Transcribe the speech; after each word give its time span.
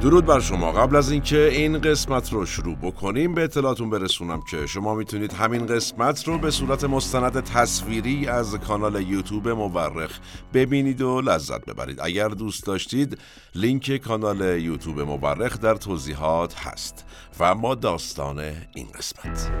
درود 0.00 0.26
بر 0.26 0.40
شما. 0.40 0.72
قبل 0.72 0.96
از 0.96 1.10
اینکه 1.10 1.48
این 1.48 1.78
قسمت 1.80 2.32
رو 2.32 2.46
شروع 2.46 2.74
بکنیم 2.74 3.34
به 3.34 3.44
اطلاعتون 3.44 3.90
برسونم 3.90 4.40
که 4.50 4.66
شما 4.66 4.94
می‌تونید 4.94 5.32
همین 5.32 5.66
قسمت 5.66 6.28
رو 6.28 6.38
به 6.38 6.50
صورت 6.50 6.84
مستند 6.84 7.40
تصویری 7.40 8.26
از 8.26 8.54
کانال 8.54 9.02
یوتیوب 9.02 9.48
مورخ 9.48 10.18
ببینید 10.54 11.02
و 11.02 11.20
لذت 11.20 11.64
ببرید. 11.64 12.00
اگر 12.00 12.28
دوست 12.28 12.66
داشتید 12.66 13.18
لینک 13.54 13.96
کانال 13.96 14.40
یوتیوب 14.40 15.00
مورخ 15.00 15.60
در 15.60 15.74
توضیحات 15.74 16.54
هست. 16.54 17.04
و 17.38 17.44
اما 17.44 17.74
داستان 17.74 18.38
این 18.74 18.86
قسمت. 18.98 19.52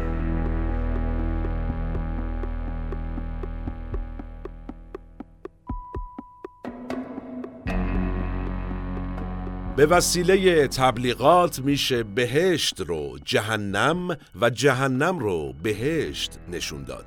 به 9.76 9.86
وسیله 9.86 10.68
تبلیغات 10.68 11.58
میشه 11.58 12.02
بهشت 12.02 12.80
رو 12.80 13.18
جهنم 13.24 14.16
و 14.40 14.50
جهنم 14.50 15.18
رو 15.18 15.52
بهشت 15.62 16.30
نشون 16.52 16.84
داد. 16.84 17.06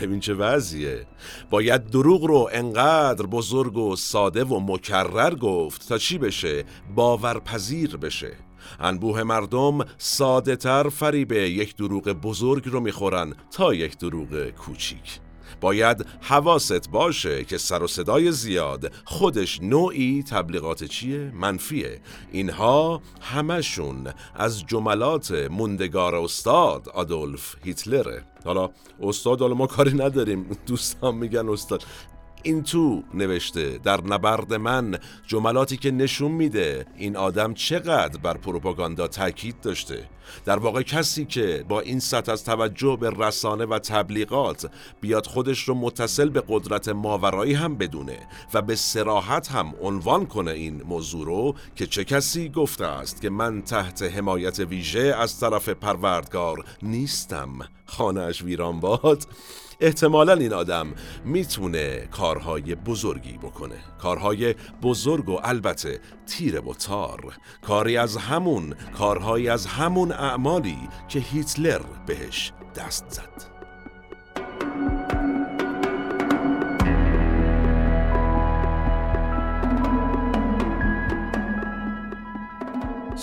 ببین 0.00 0.20
چه 0.20 0.34
وضعیه. 0.34 1.06
باید 1.50 1.84
دروغ 1.84 2.24
رو 2.24 2.48
انقدر 2.52 3.26
بزرگ 3.26 3.76
و 3.76 3.96
ساده 3.96 4.44
و 4.44 4.60
مکرر 4.60 5.34
گفت 5.34 5.88
تا 5.88 5.98
چی 5.98 6.18
بشه؟ 6.18 6.64
باورپذیر 6.94 7.96
بشه. 7.96 8.32
انبوه 8.80 9.22
مردم 9.22 9.78
ساده 9.98 10.56
تر 10.56 10.88
فریب 10.88 11.32
یک 11.32 11.76
دروغ 11.76 12.08
بزرگ 12.08 12.68
رو 12.68 12.80
می‌خورن 12.80 13.34
تا 13.50 13.74
یک 13.74 13.98
دروغ 13.98 14.50
کوچیک. 14.50 15.20
باید 15.60 16.06
حواست 16.20 16.90
باشه 16.90 17.44
که 17.44 17.58
سر 17.58 17.82
و 17.82 17.86
صدای 17.86 18.32
زیاد 18.32 18.92
خودش 19.04 19.60
نوعی 19.62 20.22
تبلیغات 20.22 20.84
چیه؟ 20.84 21.32
منفیه. 21.34 22.00
اینها 22.32 23.02
همشون 23.20 24.12
از 24.34 24.66
جملات 24.66 25.32
موندگار 25.50 26.14
استاد 26.14 26.88
آدولف 26.88 27.54
هیتلره. 27.64 28.24
حالا 28.44 28.70
استاد 29.00 29.40
حالا 29.40 29.54
ما 29.54 29.66
کاری 29.66 29.94
نداریم. 29.94 30.46
دوستان 30.66 31.14
میگن 31.14 31.48
استاد. 31.48 31.84
این 32.46 32.62
تو 32.62 33.02
نوشته. 33.14 33.78
در 33.78 34.00
نبرد 34.00 34.54
من 34.54 34.98
جملاتی 35.26 35.76
که 35.76 35.90
نشون 35.90 36.32
میده 36.32 36.86
این 36.96 37.16
آدم 37.16 37.54
چقدر 37.54 38.18
بر 38.18 38.36
پروپاگاندا 38.36 39.08
تاکید 39.08 39.60
داشته. 39.60 40.08
در 40.44 40.58
واقع 40.58 40.82
کسی 40.82 41.24
که 41.24 41.64
با 41.68 41.80
این 41.80 42.00
سطح 42.00 42.32
از 42.32 42.44
توجه 42.44 42.96
به 43.00 43.10
رسانه 43.10 43.64
و 43.64 43.78
تبلیغات 43.78 44.70
بیاد 45.00 45.26
خودش 45.26 45.68
رو 45.68 45.74
متصل 45.74 46.28
به 46.28 46.42
قدرت 46.48 46.88
ماورایی 46.88 47.54
هم 47.54 47.76
بدونه 47.76 48.18
و 48.54 48.62
به 48.62 48.76
سراحت 48.76 49.48
هم 49.48 49.74
عنوان 49.82 50.26
کنه 50.26 50.50
این 50.50 50.82
موضوع 50.82 51.24
رو 51.24 51.54
که 51.76 51.86
چه 51.86 52.04
کسی 52.04 52.48
گفته 52.48 52.86
است 52.86 53.20
که 53.20 53.30
من 53.30 53.62
تحت 53.62 54.02
حمایت 54.02 54.58
ویژه 54.58 55.14
از 55.18 55.40
طرف 55.40 55.68
پروردگار 55.68 56.64
نیستم. 56.82 57.58
خانهش 57.86 58.42
ویران 58.42 58.80
باد. 58.80 59.26
احتمالا 59.80 60.32
این 60.32 60.52
آدم 60.52 60.94
می‌تونه 61.24 62.08
کارهای 62.10 62.74
بزرگی 62.74 63.38
بکنه. 63.38 63.76
کارهای 63.98 64.54
بزرگ 64.82 65.28
و 65.28 65.40
البته 65.42 66.00
تیر 66.26 66.60
و 66.60 66.74
تار. 66.74 67.36
کاری 67.62 67.96
از 67.96 68.16
همون 68.16 68.74
کارهایی 68.98 69.48
از 69.48 69.66
همون 69.66 70.12
اعمالی 70.12 70.78
که 71.08 71.18
هیتلر 71.18 71.80
بهش 72.06 72.52
دست 72.76 73.04
زد. 73.10 73.55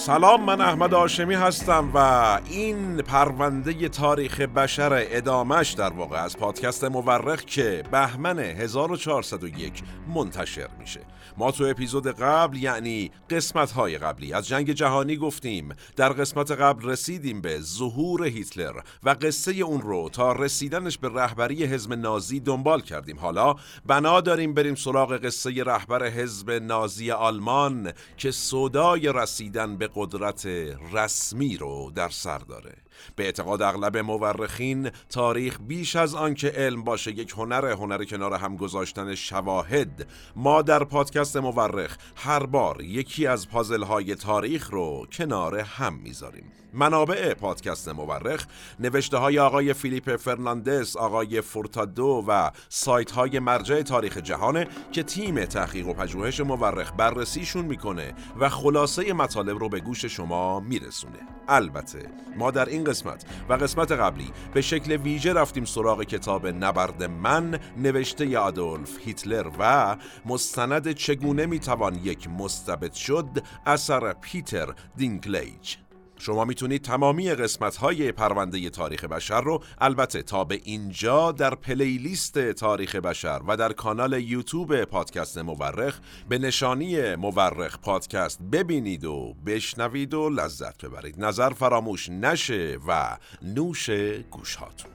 سلام 0.05 0.43
من 0.43 0.61
احمد 0.61 0.93
آشمی 0.93 1.33
هستم 1.33 1.91
و 1.93 1.97
این 2.45 2.97
پرونده 2.97 3.89
تاریخ 3.89 4.41
بشر 4.41 5.05
ادامش 5.11 5.71
در 5.71 5.89
واقع 5.89 6.23
از 6.23 6.37
پادکست 6.37 6.83
مورخ 6.83 7.41
که 7.41 7.83
بهمن 7.91 8.39
1401 8.39 9.83
منتشر 10.15 10.69
میشه. 10.79 10.99
ما 11.37 11.51
تو 11.51 11.63
اپیزود 11.63 12.07
قبل 12.07 12.57
یعنی 12.57 13.11
قسمت 13.29 13.71
های 13.71 13.97
قبلی 13.97 14.33
از 14.33 14.47
جنگ 14.47 14.71
جهانی 14.71 15.17
گفتیم 15.17 15.69
در 15.95 16.09
قسمت 16.09 16.51
قبل 16.51 16.89
رسیدیم 16.89 17.41
به 17.41 17.59
ظهور 17.59 18.25
هیتلر 18.25 18.73
و 19.03 19.15
قصه 19.21 19.51
اون 19.51 19.81
رو 19.81 20.09
تا 20.09 20.31
رسیدنش 20.31 20.97
به 20.97 21.09
رهبری 21.09 21.63
حزب 21.65 21.93
نازی 21.93 22.39
دنبال 22.39 22.81
کردیم. 22.81 23.19
حالا 23.19 23.55
بنا 23.85 24.21
داریم 24.21 24.53
بریم 24.53 24.75
سراغ 24.75 25.17
قصه 25.17 25.63
رهبر 25.63 26.09
حزب 26.09 26.51
نازی 26.51 27.11
آلمان 27.11 27.91
که 28.17 28.31
صدای 28.31 29.11
رسیدن 29.15 29.77
به 29.77 29.87
قدرت 29.95 30.45
رسمی 30.93 31.57
رو 31.57 31.91
در 31.95 32.09
سر 32.09 32.37
داره. 32.37 32.75
به 33.15 33.23
اعتقاد 33.23 33.61
اغلب 33.61 33.97
مورخین 33.97 34.91
تاریخ 35.09 35.57
بیش 35.67 35.95
از 35.95 36.15
آنکه 36.15 36.49
علم 36.49 36.83
باشه 36.83 37.11
یک 37.11 37.33
هنر 37.37 37.65
هنر 37.65 38.03
کنار 38.03 38.33
هم 38.33 38.55
گذاشتن 38.55 39.15
شواهد. 39.15 40.07
ما 40.35 40.61
در 40.61 40.83
پادکست 40.83 41.37
مورخ 41.37 41.97
هر 42.15 42.45
بار 42.45 42.81
یکی 42.81 43.27
از 43.27 43.49
پازل 43.49 43.83
های 43.83 44.15
تاریخ 44.15 44.69
رو 44.71 45.07
کنار 45.11 45.59
هم 45.59 45.93
می‌ذاریم. 45.93 46.51
منابع 46.73 47.33
پادکست 47.33 47.89
مورخ 47.89 48.45
نوشته 48.79 49.17
های 49.17 49.39
آقای 49.39 49.73
فیلیپ 49.73 50.15
فرناندس 50.15 50.97
آقای 50.97 51.41
فورتادو 51.41 52.25
و 52.27 52.51
سایت 52.69 53.11
های 53.11 53.39
مرجع 53.39 53.81
تاریخ 53.81 54.17
جهانه 54.17 54.67
که 54.91 55.03
تیم 55.03 55.45
تحقیق 55.45 55.87
و 55.87 55.93
پژوهش 55.93 56.39
مورخ 56.39 56.91
بررسیشون 56.97 57.65
می‌کنه 57.65 58.13
و 58.39 58.49
خلاصه 58.49 59.13
مطالب 59.13 59.57
رو 59.57 59.69
به 59.69 59.79
گوش 59.79 60.05
شما 60.05 60.59
میرسونه. 60.59 61.19
البته 61.47 62.09
ما 62.37 62.51
در 62.51 62.65
این 62.65 62.82
قسمت 62.83 63.25
و 63.49 63.53
قسمت 63.53 63.91
قبلی 63.91 64.31
به 64.53 64.61
شکل 64.61 64.91
ویژه 64.91 65.33
رفتیم 65.33 65.65
سراغ 65.65 66.03
کتاب 66.03 66.47
نبرد 66.47 67.03
من 67.03 67.59
نوشته 67.77 68.37
آدولف 68.37 68.97
هیتلر 68.99 69.47
و 69.59 69.95
مستند 70.25 70.91
چگونه 70.91 71.45
می‌توان 71.45 71.95
یک 71.95 72.29
مستبد 72.29 72.93
شد 72.93 73.43
اثر 73.65 74.13
پیتر 74.13 74.73
دینکلیج 74.97 75.75
شما 76.17 76.45
می‌تونید 76.45 76.81
تمامی 76.81 77.29
قسمت 77.29 77.75
های 77.75 78.11
پرونده 78.11 78.69
تاریخ 78.69 79.03
بشر 79.03 79.41
رو 79.41 79.63
البته 79.81 80.21
تا 80.23 80.43
به 80.43 80.61
اینجا 80.63 81.31
در 81.31 81.55
پلیلیست 81.55 82.51
تاریخ 82.51 82.95
بشر 82.95 83.41
و 83.47 83.57
در 83.57 83.73
کانال 83.73 84.13
یوتیوب 84.21 84.83
پادکست 84.83 85.37
مورخ 85.37 85.99
به 86.29 86.37
نشانی 86.37 87.15
مورخ 87.15 87.77
پادکست 87.79 88.41
ببینید 88.41 89.05
و 89.05 89.35
بشنوید 89.45 90.13
و 90.13 90.29
لذت 90.29 90.85
ببرید. 90.85 91.15
نظر 91.25 91.49
فراموش 91.49 92.09
نشه 92.09 92.77
و 92.87 93.17
نوش 93.41 93.89
گوش 94.31 94.55
هاتون 94.55 94.91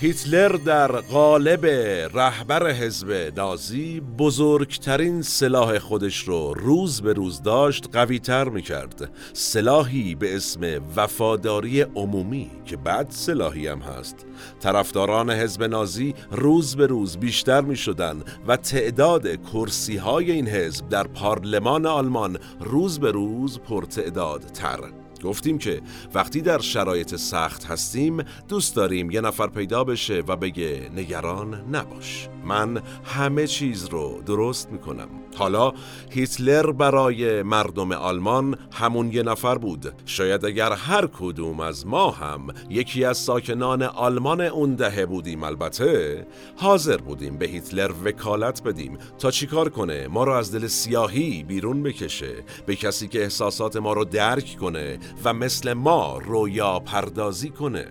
هیتلر 0.00 0.48
در 0.48 0.92
قالب 0.92 1.66
رهبر 2.14 2.70
حزب 2.70 3.32
نازی 3.36 4.00
بزرگترین 4.00 5.22
سلاح 5.22 5.78
خودش 5.78 6.18
رو 6.18 6.54
روز 6.54 7.02
به 7.02 7.12
روز 7.12 7.42
داشت 7.42 7.88
قویتر 7.92 8.48
می 8.48 8.62
کرد 8.62 9.10
سلاحی 9.32 10.14
به 10.14 10.36
اسم 10.36 10.60
وفاداری 10.96 11.80
عمومی 11.80 12.50
که 12.64 12.76
بعد 12.76 13.06
سلاحی 13.10 13.66
هم 13.66 13.78
هست. 13.78 14.26
طرفداران 14.60 15.30
حزب 15.30 15.62
نازی 15.62 16.14
روز 16.30 16.76
به 16.76 16.86
روز 16.86 17.16
بیشتر 17.16 17.60
می 17.60 17.76
شدن 17.76 18.22
و 18.46 18.56
تعداد 18.56 19.44
کرسی 19.44 19.96
های 19.96 20.32
این 20.32 20.48
حزب 20.48 20.88
در 20.88 21.06
پارلمان 21.06 21.86
آلمان 21.86 22.38
روز 22.60 23.00
به 23.00 23.10
روز 23.10 23.58
پرتعداد 23.58 24.40
تر 24.40 24.80
گفتیم 25.24 25.58
که 25.58 25.80
وقتی 26.14 26.40
در 26.40 26.58
شرایط 26.58 27.16
سخت 27.16 27.64
هستیم 27.64 28.22
دوست 28.48 28.76
داریم 28.76 29.10
یه 29.10 29.20
نفر 29.20 29.46
پیدا 29.46 29.84
بشه 29.84 30.22
و 30.28 30.36
بگه 30.36 30.90
نگران 30.96 31.64
نباش. 31.72 32.28
من 32.44 32.82
همه 33.04 33.46
چیز 33.46 33.88
رو 33.88 34.22
درست 34.26 34.72
می‌کنم. 34.72 35.08
حالا 35.36 35.72
هیتلر 36.10 36.72
برای 36.72 37.42
مردم 37.42 37.92
آلمان 37.92 38.58
همون 38.72 39.12
یه 39.12 39.22
نفر 39.22 39.58
بود. 39.58 39.92
شاید 40.06 40.44
اگر 40.44 40.72
هر 40.72 41.06
کدوم 41.06 41.60
از 41.60 41.86
ما 41.86 42.10
هم 42.10 42.46
یکی 42.70 43.04
از 43.04 43.18
ساکنان 43.18 43.82
آلمان 43.82 44.40
اون 44.40 44.74
دهه 44.74 45.06
بودیم 45.06 45.42
البته 45.42 46.26
حاضر 46.56 46.96
بودیم 46.96 47.38
به 47.38 47.46
هیتلر 47.46 47.90
وکالت 48.04 48.62
بدیم 48.62 48.98
تا 49.18 49.30
چیکار 49.30 49.68
کنه؟ 49.68 50.08
ما 50.08 50.24
رو 50.24 50.32
از 50.32 50.54
دل 50.54 50.66
سیاهی 50.66 51.44
بیرون 51.44 51.82
بکشه 51.82 52.34
به 52.66 52.76
کسی 52.76 53.08
که 53.08 53.22
احساسات 53.22 53.76
ما 53.76 53.92
رو 53.92 54.04
درک 54.04 54.56
کنه 54.60 54.98
و 55.24 55.34
مثل 55.34 55.72
ما 55.72 56.18
رویا 56.18 56.78
پردازی 56.78 57.50
کنه. 57.50 57.86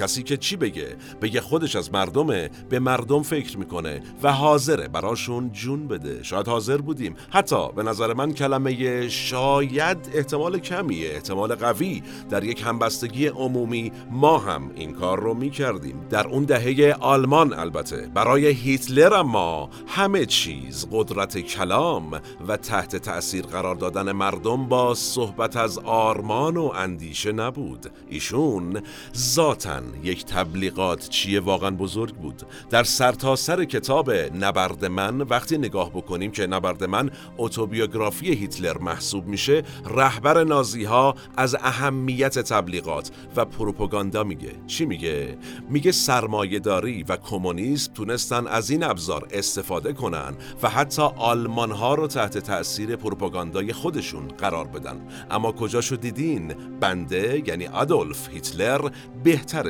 کسی 0.00 0.22
که 0.22 0.36
چی 0.36 0.56
بگه؟ 0.56 0.96
بگه 1.22 1.40
خودش 1.40 1.76
از 1.76 1.92
مردمه 1.92 2.50
به 2.68 2.78
مردم 2.78 3.22
فکر 3.22 3.58
می‌کنه 3.58 4.02
و 4.22 4.32
حاضره 4.32 4.88
براشون 4.88 5.52
جون 5.52 5.88
بده. 5.88 6.22
شاید 6.22 6.48
حاضر 6.48 6.76
بودیم. 6.76 7.16
حتی 7.30 7.72
به 7.76 7.82
نظر 7.82 8.14
من 8.14 8.32
کلمه 8.32 9.08
شاید 9.08 9.98
احتمال 10.14 10.58
کمیه 10.58 11.10
احتمال 11.10 11.54
قوی. 11.54 12.02
در 12.30 12.44
یک 12.44 12.62
همبستگی 12.66 13.26
عمومی 13.26 13.92
ما 14.10 14.38
هم 14.38 14.70
این 14.74 14.92
کار 14.92 15.20
رو 15.20 15.34
می‌کردیم. 15.34 16.06
در 16.10 16.26
اون 16.26 16.44
دهه 16.44 16.96
آلمان 17.00 17.52
البته. 17.52 18.10
برای 18.14 18.46
هیتلر 18.46 19.14
اما 19.14 19.70
همه 19.86 20.26
چیز 20.26 20.86
قدرت 20.92 21.38
کلام 21.38 22.20
و 22.48 22.56
تحت 22.56 22.96
تأثیر 22.96 23.46
قرار 23.46 23.74
دادن 23.74 24.12
مردم 24.12 24.68
با 24.68 24.94
صحبت 24.94 25.56
از 25.56 25.78
آرمان 25.78 26.56
و 26.56 26.72
اندیشه 26.76 27.32
نبود. 27.32 27.86
ایشون 28.08 28.82
ذاتا 29.16 29.80
یک 30.02 30.24
تبلیغات 30.24 31.08
چیه 31.08 31.40
واقعا 31.40 31.70
بزرگ 31.70 32.14
بود. 32.14 32.42
در 32.70 32.84
سرتاسر 32.84 33.56
سر 33.56 33.64
کتاب 33.64 34.10
نبرد 34.40 34.84
من 34.84 35.20
وقتی 35.20 35.58
نگاه 35.58 35.90
بکنیم 35.90 36.30
که 36.30 36.46
نبرد 36.46 36.84
من 36.84 37.10
اتوبیوگرافی 37.38 38.34
هیتلر 38.34 38.78
محسوب 38.78 39.26
میشه 39.26 39.62
رهبر 39.86 40.44
نازی 40.44 40.84
ها 40.84 41.14
از 41.36 41.54
اهمیت 41.54 42.38
تبلیغات 42.38 43.10
و 43.36 43.44
پروپاگاندا 43.44 44.24
میگه. 44.24 44.52
چی 44.66 44.84
میگه؟ 44.84 45.38
میگه 45.70 45.92
سرمایهداری 45.92 47.02
و 47.02 47.16
کمونیسم 47.16 47.92
تونستن 47.92 48.46
از 48.46 48.70
این 48.70 48.82
ابزار 48.82 49.28
استفاده 49.32 49.92
کنن 49.92 50.34
و 50.62 50.68
حتی 50.68 51.02
آلمان 51.02 51.70
ها 51.70 51.94
رو 51.94 52.06
تحت 52.06 52.38
تأثیر 52.38 52.96
پروپاگاندای 52.96 53.72
خودشون 53.72 54.28
قرار 54.28 54.66
بدن. 54.66 55.08
اما 55.30 55.52
کجاشو 55.52 55.96
دیدین؟ 55.96 56.54
بنده 56.80 57.42
یعنی 57.46 57.66
آدولف 57.66 58.28
هیتلر 58.28 58.90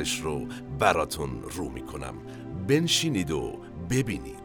بهترش 0.01 0.21
رو 0.21 0.47
براتون 0.79 1.41
رو 1.41 1.69
می‌کنم. 1.69 2.13
بنشینید 2.67 3.31
و 3.31 3.59
ببینید. 3.89 4.41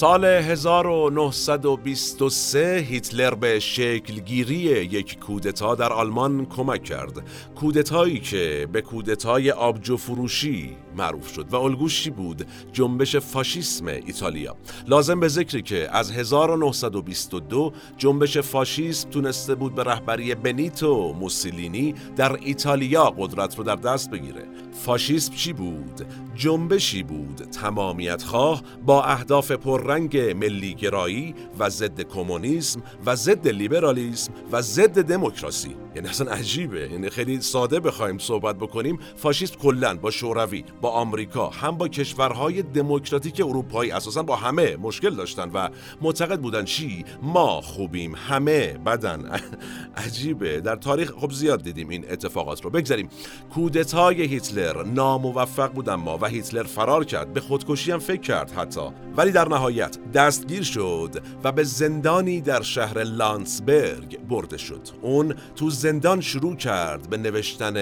سال 0.00 0.24
1923 0.24 2.86
هیتلر 2.88 3.34
به 3.34 3.60
شکلگیری 3.60 4.54
یک 4.54 5.18
کودتا 5.18 5.74
در 5.74 5.92
آلمان 5.92 6.46
کمک 6.46 6.84
کرد. 6.84 7.22
کودتایی 7.56 8.18
که 8.18 8.68
به 8.72 8.82
کودتای 8.82 9.50
آبجو 9.50 9.96
فروشی 9.96 10.76
معروف 11.00 11.32
شد 11.34 11.52
و 11.52 11.56
الگوشی 11.56 12.10
بود 12.10 12.46
جنبش 12.72 13.16
فاشیسم 13.16 13.86
ایتالیا. 13.86 14.56
لازم 14.86 15.20
به 15.20 15.28
ذکری 15.28 15.62
که 15.62 15.88
از 15.92 16.10
1922 16.10 17.72
جنبش 17.96 18.38
فاشیسم 18.38 19.10
تونسته 19.10 19.54
بود 19.54 19.74
به 19.74 19.84
رهبری 19.84 20.34
بنیتو 20.34 21.12
موسولینی 21.12 21.94
در 22.16 22.32
ایتالیا 22.32 23.14
قدرت 23.18 23.58
رو 23.58 23.64
در 23.64 23.76
دست 23.76 24.10
بگیره. 24.10 24.44
فاشیسم 24.72 25.34
چی 25.34 25.52
بود؟ 25.52 26.06
جنبشی 26.34 27.02
بود 27.02 27.36
تمامیت 27.36 28.22
خواه 28.22 28.62
با 28.86 29.04
اهداف 29.04 29.52
پررنگ 29.52 30.18
ملی 30.18 30.74
گرایی 30.74 31.34
و 31.58 31.70
ضد 31.70 32.00
کمونیسم 32.00 32.82
و 33.06 33.16
ضد 33.16 33.48
لیبرالیسم 33.48 34.32
و 34.52 34.62
ضد 34.62 35.02
دموکراسی. 35.02 35.76
یعنی 35.96 36.08
اصلا 36.08 36.30
عجیبه. 36.32 36.88
یعنی 36.92 37.10
خیلی 37.10 37.40
ساده 37.40 37.80
بخوایم 37.80 38.18
صحبت 38.18 38.56
بکنیم. 38.56 38.98
فاشیست 39.16 39.58
کلا 39.58 39.96
با 39.96 40.10
شوروی 40.10 40.64
با 40.80 40.89
آمریکا 40.90 41.48
هم 41.48 41.78
با 41.78 41.88
کشورهای 41.88 42.62
دموکراتیک 42.62 43.40
اروپایی 43.40 43.90
اساسا 43.90 44.22
با 44.22 44.36
همه 44.36 44.76
مشکل 44.76 45.14
داشتن 45.14 45.50
و 45.50 45.68
معتقد 46.00 46.40
بودن 46.40 46.64
چی؟ 46.64 47.04
ما 47.22 47.60
خوبیم 47.60 48.14
همه 48.14 48.72
بدن. 48.72 49.30
عجیبه. 50.06 50.60
در 50.60 50.76
تاریخ 50.76 51.12
خب 51.12 51.32
زیاد 51.32 51.62
دیدیم 51.62 51.88
این 51.88 52.04
اتفاقات 52.10 52.64
رو. 52.64 52.70
بگذاریم. 52.70 53.08
کودتای 53.54 54.22
هیتلر 54.22 54.82
ناموفق 54.82 55.72
بودن 55.72 55.94
ما 55.94 56.18
و 56.18 56.26
هیتلر 56.26 56.62
فرار 56.62 57.04
کرد. 57.04 57.32
به 57.32 57.40
خودکشی 57.40 57.92
هم 57.92 57.98
فکر 57.98 58.20
کرد 58.20 58.50
حتی. 58.50 58.80
ولی 59.16 59.32
در 59.32 59.48
نهایت 59.48 60.12
دستگیر 60.12 60.62
شد 60.62 61.22
و 61.44 61.52
به 61.52 61.64
زندانی 61.64 62.40
در 62.40 62.62
شهر 62.62 63.02
لانسبرگ 63.02 64.18
برده 64.20 64.58
شد. 64.58 64.88
اون 65.02 65.34
تو 65.56 65.70
زندان 65.70 66.20
شروع 66.20 66.56
کرد 66.56 67.10
به 67.10 67.16
نوشتن 67.16 67.76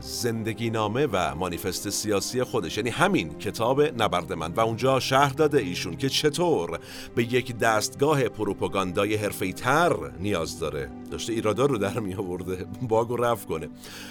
زندگی 0.00 0.70
نامه 0.70 1.06
و 1.12 1.34
مانیفست 1.34 1.90
سیاسی 1.90 2.31
خودش 2.36 2.76
یعنی 2.76 2.90
همین 2.90 3.38
کتاب 3.38 4.02
نبرد 4.02 4.32
من 4.32 4.52
و 4.52 4.60
اونجا 4.60 5.00
شهر 5.00 5.32
داده 5.32 5.58
ایشون 5.58 5.96
که 5.96 6.08
چطور 6.08 6.78
به 7.14 7.22
یک 7.34 7.58
دستگاه 7.58 8.28
پروپاگاندای 8.28 9.14
حرفه‌ای 9.14 9.52
تر 9.52 9.92
نیاز 10.20 10.58
داره. 10.58 10.90
داشته 11.10 11.32
ایرادا 11.32 11.66
رو 11.66 11.78
در 11.78 12.00
می 12.00 12.14
آورده 12.14 12.66
باگ 12.82 13.12
رفت 13.18 13.48
کنه. 13.48 13.68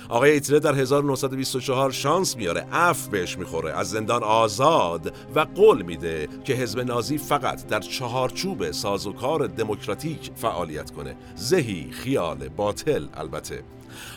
آقای 0.09 0.31
ایتره 0.31 0.59
در 0.59 0.75
1924 0.75 1.91
شانس 1.91 2.37
میاره. 2.37 2.65
اف 2.71 3.07
بهش 3.07 3.37
می‌خوره 3.37 3.71
از 3.71 3.89
زندان 3.89 4.23
آزاد 4.23 5.13
و 5.35 5.39
قول 5.39 5.81
میده 5.81 6.27
که 6.43 6.53
حزب 6.53 6.79
نازی 6.79 7.17
فقط 7.17 7.67
در 7.67 7.79
چهارچوب 7.79 8.71
سازوکار 8.71 9.47
دموکراتیک 9.47 10.31
فعالیت 10.35 10.91
کنه. 10.91 11.15
زهی 11.35 11.91
خیال 11.91 12.49
باطل 12.49 13.07
البته. 13.13 13.63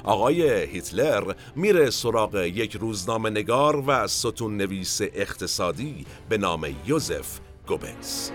آقای 0.05 0.65
هیتلر 0.65 1.35
میره 1.56 1.91
سراغ 1.91 2.35
یک 2.35 2.76
روزنامه 2.76 3.31
نگار 3.31 3.85
و 3.87 4.06
ستون 4.06 4.56
نویس 4.56 5.00
اقتصادی 5.03 6.06
به 6.29 6.38
نام 6.38 6.67
یوزف 6.87 7.41
گوبلز 7.67 8.31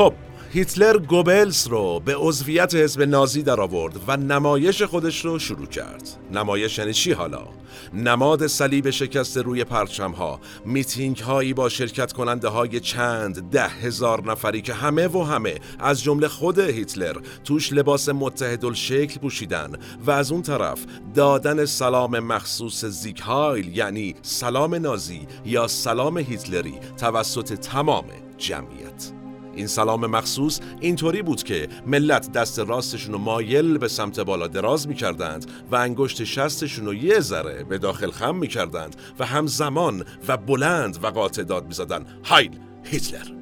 خب 0.00 0.12
هیتلر 0.52 0.98
گوبلز 0.98 1.66
رو 1.66 2.00
به 2.04 2.16
عضویت 2.16 2.74
حزب 2.74 3.02
نازی 3.02 3.42
در 3.42 3.60
آورد 3.60 4.00
و 4.06 4.16
نمایش 4.16 4.82
خودش 4.82 5.24
رو 5.24 5.38
شروع 5.38 5.66
کرد 5.66 6.08
نمایش 6.32 6.78
یعنی 6.78 6.92
چی 6.92 7.12
حالا؟ 7.12 7.48
نماد 7.94 8.46
صلیب 8.46 8.90
شکست 8.90 9.36
روی 9.36 9.64
پرچم 9.64 10.10
ها 10.10 10.40
میتینگ 10.64 11.18
هایی 11.18 11.54
با 11.54 11.68
شرکت 11.68 12.12
کننده 12.12 12.48
های 12.48 12.80
چند 12.80 13.50
ده 13.50 13.68
هزار 13.68 14.30
نفری 14.30 14.62
که 14.62 14.74
همه 14.74 15.08
و 15.08 15.22
همه 15.22 15.54
از 15.78 16.02
جمله 16.02 16.28
خود 16.28 16.58
هیتلر 16.58 17.16
توش 17.44 17.72
لباس 17.72 18.08
متحدل 18.08 18.72
شکل 18.72 19.20
پوشیدن 19.20 19.70
و 20.06 20.10
از 20.10 20.32
اون 20.32 20.42
طرف 20.42 20.78
دادن 21.14 21.64
سلام 21.64 22.18
مخصوص 22.18 22.84
زیگهایل 22.84 23.76
یعنی 23.76 24.14
سلام 24.22 24.74
نازی 24.74 25.26
یا 25.44 25.66
سلام 25.66 26.18
هیتلری 26.18 26.74
توسط 26.98 27.52
تمام 27.52 28.04
جمعیت 28.38 29.19
این 29.54 29.66
سلام 29.66 30.06
مخصوص 30.06 30.60
اینطوری 30.80 31.22
بود 31.22 31.42
که 31.42 31.68
ملت 31.86 32.32
دست 32.32 32.58
راستشون 32.58 33.14
مایل 33.16 33.78
به 33.78 33.88
سمت 33.88 34.20
بالا 34.20 34.46
دراز 34.46 34.88
می‌کردند 34.88 35.50
و 35.70 35.76
انگشت 35.76 36.24
شستشون 36.24 36.86
رو 36.86 36.94
یه 36.94 37.20
ذره 37.20 37.64
به 37.64 37.78
داخل 37.78 38.10
خم 38.10 38.36
می‌کردند 38.36 38.96
و 39.18 39.26
همزمان 39.26 40.04
و 40.28 40.36
بلند 40.36 41.04
و 41.04 41.06
قاطع 41.06 41.42
داد 41.42 41.66
می‌زدن. 41.66 42.04
هایل 42.24 42.58
هیتلر! 42.84 43.39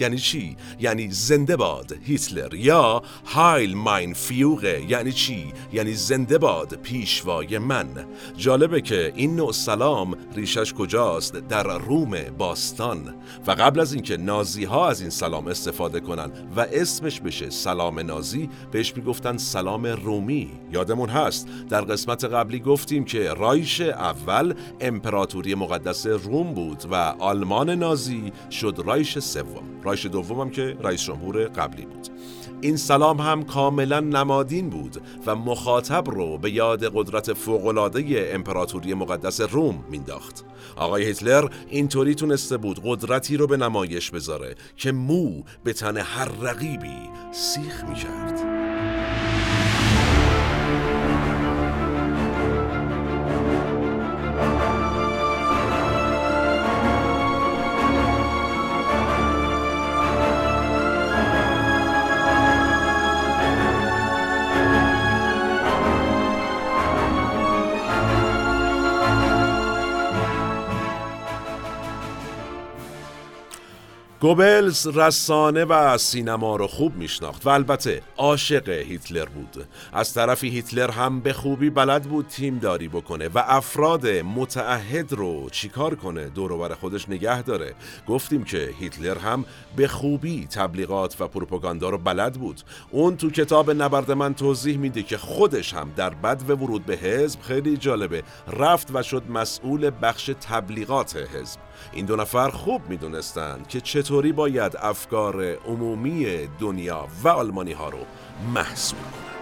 یعنی 0.00 0.18
چی؟ 0.18 0.56
یعنی 0.80 1.10
زنده 1.10 1.56
باد 1.56 1.92
هیتلر 2.02 2.54
یا 2.54 3.02
هایل 3.24 3.76
ماین 3.76 4.14
فیوغه. 4.14 4.84
یعنی 4.88 5.12
چی؟ 5.12 5.52
یعنی 5.72 5.94
زنده 5.94 6.38
باد 6.38 6.74
پیشوای 6.74 7.58
من. 7.58 7.86
جالبه 8.36 8.80
که 8.80 9.12
این 9.16 9.36
نوع 9.36 9.52
سلام 9.52 10.16
ریشش 10.34 10.74
کجاست؟ 10.74 11.36
در 11.36 11.78
روم 11.78 12.16
باستان. 12.38 13.14
و 13.46 13.50
قبل 13.50 13.80
از 13.80 13.92
اینکه 13.92 14.16
نازی 14.16 14.64
ها 14.64 14.88
از 14.88 15.00
این 15.00 15.10
سلام 15.10 15.46
استفاده 15.46 16.00
کنن 16.00 16.30
و 16.56 16.60
اسمش 16.60 17.20
بشه 17.20 17.50
سلام 17.50 18.00
نازی 18.00 18.48
بهش 18.70 18.96
می‌گفتن 18.96 19.36
سلام 19.36 19.86
رومی. 19.86 20.50
یادمون 20.72 21.08
هست. 21.08 21.48
در 21.68 21.80
قسمت 21.80 22.24
قبلی 22.24 22.60
گفتیم 22.60 23.04
که 23.04 23.32
رایش 23.32 23.80
اول 23.80 24.54
امپراتوری 24.80 25.54
مقدس 25.54 26.06
روم 26.06 26.54
بود 26.54 26.84
و 26.90 26.94
آلمان 27.18 27.70
نازی 27.70 28.32
شد 28.50 28.82
رایش 28.84 29.18
سوم. 29.18 29.49
رایش 29.82 30.06
دوم 30.06 30.40
هم 30.40 30.50
که 30.50 30.76
رئیس 30.82 31.02
جمهور 31.02 31.44
قبلی 31.44 31.86
بود. 31.86 32.08
این 32.60 32.76
سلام 32.76 33.20
هم 33.20 33.42
کاملا 33.42 34.00
نمادین 34.00 34.70
بود 34.70 35.02
و 35.26 35.36
مخاطب 35.36 36.10
رو 36.10 36.38
به 36.38 36.50
یاد 36.50 36.84
قدرت 36.94 37.32
فوقالعاده 37.32 38.30
امپراتوری 38.34 38.94
مقدس 38.94 39.40
روم 39.40 39.84
مینداخت 39.90 40.44
آقای 40.76 41.04
هیتلر 41.04 41.48
اینطوری 41.68 42.14
تونسته 42.14 42.56
بود 42.56 42.80
قدرتی 42.84 43.36
رو 43.36 43.46
به 43.46 43.56
نمایش 43.56 44.10
بذاره 44.10 44.54
که 44.76 44.92
مو 44.92 45.42
به 45.64 45.72
تن 45.72 45.96
هر 45.96 46.28
رقیبی 46.40 46.98
سیخ 47.32 47.84
می‌کرد. 47.84 48.59
گوبلز 74.20 74.86
رسانه 74.86 75.64
و 75.64 75.98
سینما 75.98 76.56
رو 76.56 76.66
خوب 76.66 76.96
میشناخت 76.96 77.46
و 77.46 77.48
البته 77.48 78.02
عاشق 78.16 78.68
هیتلر 78.68 79.24
بود. 79.24 79.66
از 79.92 80.14
طرفی 80.14 80.48
هیتلر 80.48 80.90
هم 80.90 81.20
به 81.20 81.32
خوبی 81.32 81.70
بلد 81.70 82.02
بود 82.02 82.26
تیم 82.26 82.58
داری 82.58 82.88
بکنه 82.88 83.28
و 83.28 83.42
افراد 83.46 84.06
متعهد 84.08 85.12
رو 85.12 85.50
چیکار 85.50 85.94
کنه؟ 85.94 86.28
دور 86.28 86.74
خودش 86.74 87.08
نگه 87.08 87.42
داره. 87.42 87.74
گفتیم 88.08 88.44
که 88.44 88.70
هیتلر 88.78 89.18
هم 89.18 89.44
به 89.76 89.88
خوبی 89.88 90.46
تبلیغات 90.46 91.20
و 91.20 91.28
پروپاگاندا 91.28 91.90
رو 91.90 91.98
بلد 91.98 92.32
بود. 92.32 92.60
اون 92.90 93.16
تو 93.16 93.30
کتاب 93.30 93.70
نبرد 93.70 94.12
من 94.12 94.34
توضیح 94.34 94.78
میده 94.78 95.02
که 95.02 95.18
خودش 95.18 95.74
هم 95.74 95.92
در 95.96 96.10
بد 96.10 96.42
و 96.48 96.52
ورود 96.52 96.86
به 96.86 96.96
حزب 96.96 97.40
خیلی 97.40 97.76
جالبه. 97.76 98.22
رفت 98.52 98.88
و 98.94 99.02
شد 99.02 99.22
مسئول 99.28 99.90
بخش 100.02 100.30
تبلیغات 100.40 101.16
حزب. 101.16 101.69
این 101.92 102.06
دو 102.06 102.16
نفر 102.16 102.50
خوب 102.50 102.88
می‌دونستند 102.88 103.68
که 103.68 103.80
چطوری 103.80 104.32
باید 104.32 104.76
افکار 104.76 105.42
عمومی 105.44 106.48
دنیا 106.60 107.08
و 107.24 107.28
آلمانی 107.28 107.72
ها 107.72 107.88
رو 107.88 107.98
محصول 108.54 108.98
کنند. 108.98 109.39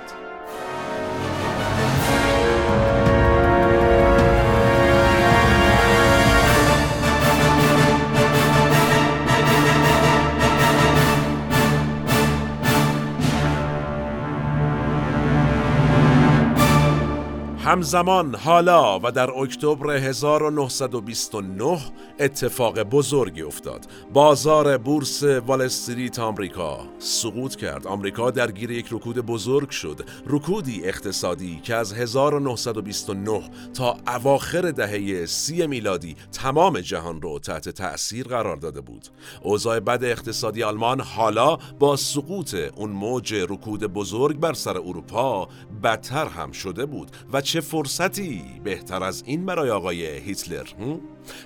همزمان 17.69 18.35
حالا 18.35 18.99
و 18.99 19.13
در 19.13 19.31
اکتبر 19.31 19.91
1929 19.91 21.79
اتفاق 22.21 22.83
بزرگی 22.83 23.43
افتاد. 23.43 23.87
بازار 24.13 24.79
بورس 24.79 25.23
وال 25.23 25.63
استریت 25.63 26.19
آمریکا 26.19 26.81
سقوط 26.99 27.57
کرد. 27.57 27.87
آمریکا 27.87 28.31
درگیر 28.31 28.71
یک 28.71 28.87
رکود 28.91 29.19
بزرگ 29.19 29.71
شد. 29.71 30.01
رکودی 30.27 30.85
اقتصادی 30.85 31.61
که 31.63 31.75
از 31.75 31.93
1929 31.93 33.41
تا 33.75 33.97
اواخر 34.07 34.71
دهه 34.71 35.27
سی 35.27 35.67
میلادی 35.67 36.17
تمام 36.33 36.81
جهان 36.81 37.23
رو 37.23 37.39
تحت 37.39 37.69
تأثیر 37.69 38.29
قرار 38.29 38.57
داده 38.57 38.81
بود. 38.81 39.09
اوضاع 39.43 39.81
بد 39.81 40.05
اقتصادی 40.05 40.63
آلمان 40.63 41.01
حالا 41.01 41.57
با 41.79 41.97
سقوط 41.97 42.55
اون 42.77 42.91
موج 42.91 43.35
رکود 43.35 43.85
بزرگ 43.85 44.37
بر 44.37 44.53
سر 44.53 44.77
اروپا 44.77 45.49
بدتر 45.83 46.27
هم 46.27 46.53
شده 46.53 46.87
بود 46.87 47.11
و 47.33 47.41
چه 47.41 47.58
فرصتی 47.61 48.43
بهتر 48.65 49.05
از 49.05 49.23
این 49.27 49.47
برای 49.47 49.71
آقای 49.71 50.07
هیتلر 50.07 50.67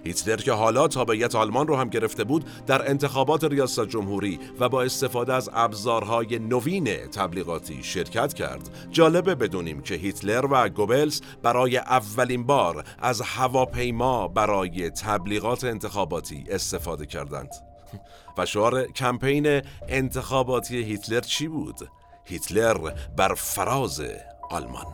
هیتلر 0.04 0.37
که 0.37 0.52
حالا 0.52 0.88
تابعیت 0.88 1.35
آلمان 1.35 1.66
رو 1.66 1.76
هم 1.76 1.88
گرفته 1.88 2.25
بود 2.25 2.45
در 2.66 2.90
انتخابات 2.90 3.45
ریاست 3.45 3.88
جمهوری 3.88 4.38
و 4.61 4.69
با 4.69 4.83
استفاده 4.83 5.35
از 5.35 5.50
ابزارهای 5.52 6.38
نوین 6.38 6.85
تبلیغاتی 6.85 7.83
شرکت 7.83 8.35
کرد. 8.35 8.71
جالبه 8.90 9.35
بدونیم 9.35 9.81
که 9.83 9.95
هیتلر 9.95 10.47
و 10.50 10.69
گوبلز 10.69 11.21
برای 11.42 11.76
اولین 11.76 12.47
بار 12.47 12.85
از 12.99 13.21
هواپیما 13.21 14.28
برای 14.28 14.90
تبلیغات 14.90 15.64
انتخاباتی 15.64 16.45
استفاده 16.49 17.07
کردند. 17.07 17.50
و 18.38 18.47
شعار 18.47 18.87
کمپین 18.87 19.62
انتخاباتی 19.88 20.83
هیتلر 20.83 21.21
چی 21.21 21.49
بود؟ 21.49 21.88
هیتلر 22.25 22.95
بر 23.16 23.35
فراز 23.35 24.02
آلمان. 24.50 24.87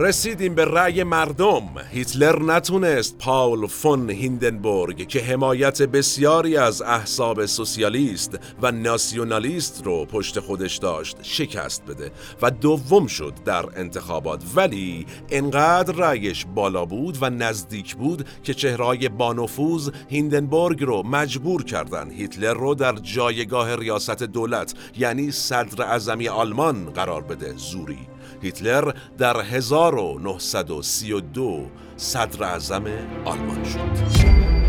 رسیدیم 0.00 0.54
به 0.54 0.64
رأی 0.64 1.02
مردم. 1.02 1.62
هیتلر 1.90 2.42
نتونست 2.42 3.18
پاول 3.18 3.66
فون 3.66 4.10
هیندنبورگ 4.10 5.08
که 5.08 5.20
حمایت 5.20 5.82
بسیاری 5.82 6.56
از 6.56 6.82
احزاب 6.82 7.46
سوسیالیست 7.46 8.38
و 8.62 8.72
ناسیونالیست 8.72 9.82
رو 9.84 10.04
پشت 10.04 10.40
خودش 10.40 10.76
داشت 10.76 11.16
شکست 11.22 11.82
بده 11.84 12.10
و 12.42 12.50
دوم 12.50 13.06
شد 13.06 13.34
در 13.44 13.64
انتخابات. 13.76 14.42
ولی 14.54 15.06
انقدر 15.30 15.94
رأیش 15.94 16.46
بالا 16.54 16.84
بود 16.84 17.18
و 17.20 17.30
نزدیک 17.30 17.96
بود 17.96 18.26
که 18.42 18.54
چهرهای 18.54 19.08
بانفوز 19.08 19.92
هیندنبورگ 20.08 20.84
رو 20.84 21.02
مجبور 21.02 21.64
کردن 21.64 22.10
هیتلر 22.10 22.54
رو 22.54 22.74
در 22.74 22.92
جایگاه 22.92 23.76
ریاست 23.76 24.22
دولت 24.22 24.74
یعنی 24.98 25.30
صدر 25.30 25.82
اعظمی 25.82 26.28
آلمان 26.28 26.90
قرار 26.90 27.22
بده. 27.22 27.52
زوری 27.56 28.06
هیتلر 28.42 28.92
در 29.18 29.40
1932 29.40 31.66
صدر 31.96 32.44
اعظم 32.44 32.84
آلمان 33.24 33.64
شد. 33.64 34.59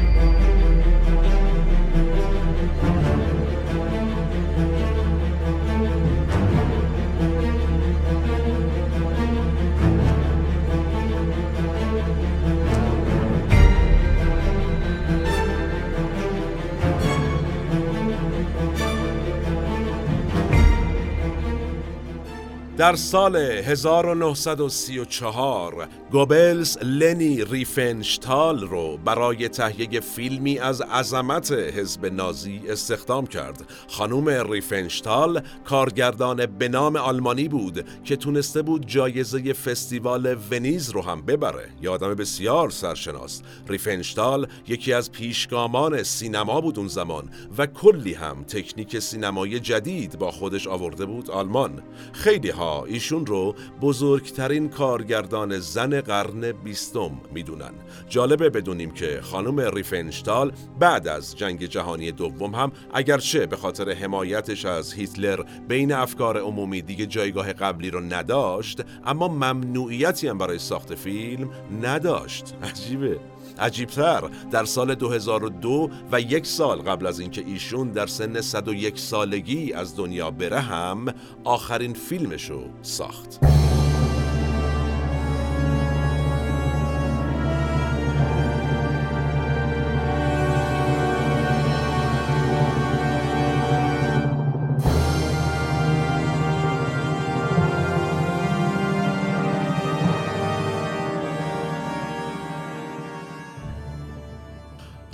در 22.82 22.96
سال 22.96 23.36
1934 23.36 25.88
گوبلز 26.12 26.78
لنی 26.78 27.46
ریفنشتال 27.46 28.60
رو 28.60 28.98
برای 28.98 29.50
تهیه 29.50 30.00
فیلمی 30.00 30.60
از 30.60 30.82
عظمت 30.82 31.52
حزب 31.52 32.06
نازی 32.06 32.62
استخدام 32.70 33.28
کرد. 33.28 33.64
خانوم 33.88 34.30
ریفنشتال 34.30 35.42
کارگردان 35.66 36.46
به 36.46 36.68
نام 36.68 36.96
آلمانی 36.96 37.48
بود 37.48 37.86
که 38.04 38.16
تونسته 38.16 38.62
بود 38.62 38.88
جایزه 38.88 39.54
فستیوال 39.54 40.38
ونیز 40.52 40.90
رو 40.90 41.02
هم 41.02 41.22
ببره. 41.22 41.70
یه 41.82 41.90
آدم 41.90 42.14
بسیار 42.14 42.70
سرشناس. 42.70 43.42
ریفنشتال 43.68 44.48
یکی 44.68 44.94
از 44.94 45.12
پیشگامان 45.12 46.04
سینما 46.04 46.62
بود 46.62 46.80
اون 46.80 46.88
زمان 46.88 47.30
و 47.58 47.66
کلی 47.66 48.14
هم 48.14 48.44
تکنیک 48.44 49.00
سینمای 49.00 49.60
جدید 49.60 50.20
با 50.20 50.32
خودش 50.32 50.68
آورده 50.68 51.06
بود 51.06 51.32
آلمان. 51.32 51.82
خیلی 52.14 52.50
ها 52.50 52.71
ایشون 52.80 53.26
رو 53.26 53.56
بزرگترین 53.82 54.70
کارگردان 54.70 55.60
زن 55.60 56.02
قرن 56.02 56.52
بیستم 56.52 57.12
می‌دونن. 57.34 57.72
جالبه 58.10 58.50
بدونیم 58.50 58.92
که 58.92 59.20
خانم 59.22 59.60
ریفنشتال 59.60 60.52
بعد 60.80 61.08
از 61.08 61.38
جنگ 61.38 61.66
جهانی 61.66 62.12
دوم 62.12 62.56
هم 62.56 62.72
اگرچه 62.94 63.46
به 63.46 63.56
خاطر 63.56 63.92
حمایتش 63.92 64.66
از 64.66 64.94
هیتلر 64.94 65.44
بین 65.68 65.92
افکار 65.92 66.38
عمومی 66.38 66.82
دیگه 66.82 67.06
جایگاه 67.06 67.54
قبلی 67.54 67.90
رو 67.90 68.00
نداشت 68.00 68.82
اما 69.06 69.28
ممنوعیتی 69.28 70.28
هم 70.28 70.38
برای 70.38 70.60
ساخت 70.60 70.96
فیلم 70.96 71.50
نداشت. 71.82 72.56
عجیبه. 72.64 73.20
عجیبتر 73.60 74.30
در 74.52 74.66
سال 74.66 74.96
2002 74.96 75.90
و 76.12 76.22
یک 76.22 76.46
سال 76.46 76.82
قبل 76.82 77.08
از 77.08 77.20
اینکه 77.20 77.44
ایشون 77.48 77.92
در 77.92 78.08
سن 78.08 78.42
101 78.42 79.00
سالگی 79.00 79.74
از 79.74 79.98
دنیا 79.98 80.32
بره 80.32 80.60
هم 80.60 81.06
آخرین 81.44 81.94
فیلمشو 81.94 82.70
ساخت. 82.82 83.40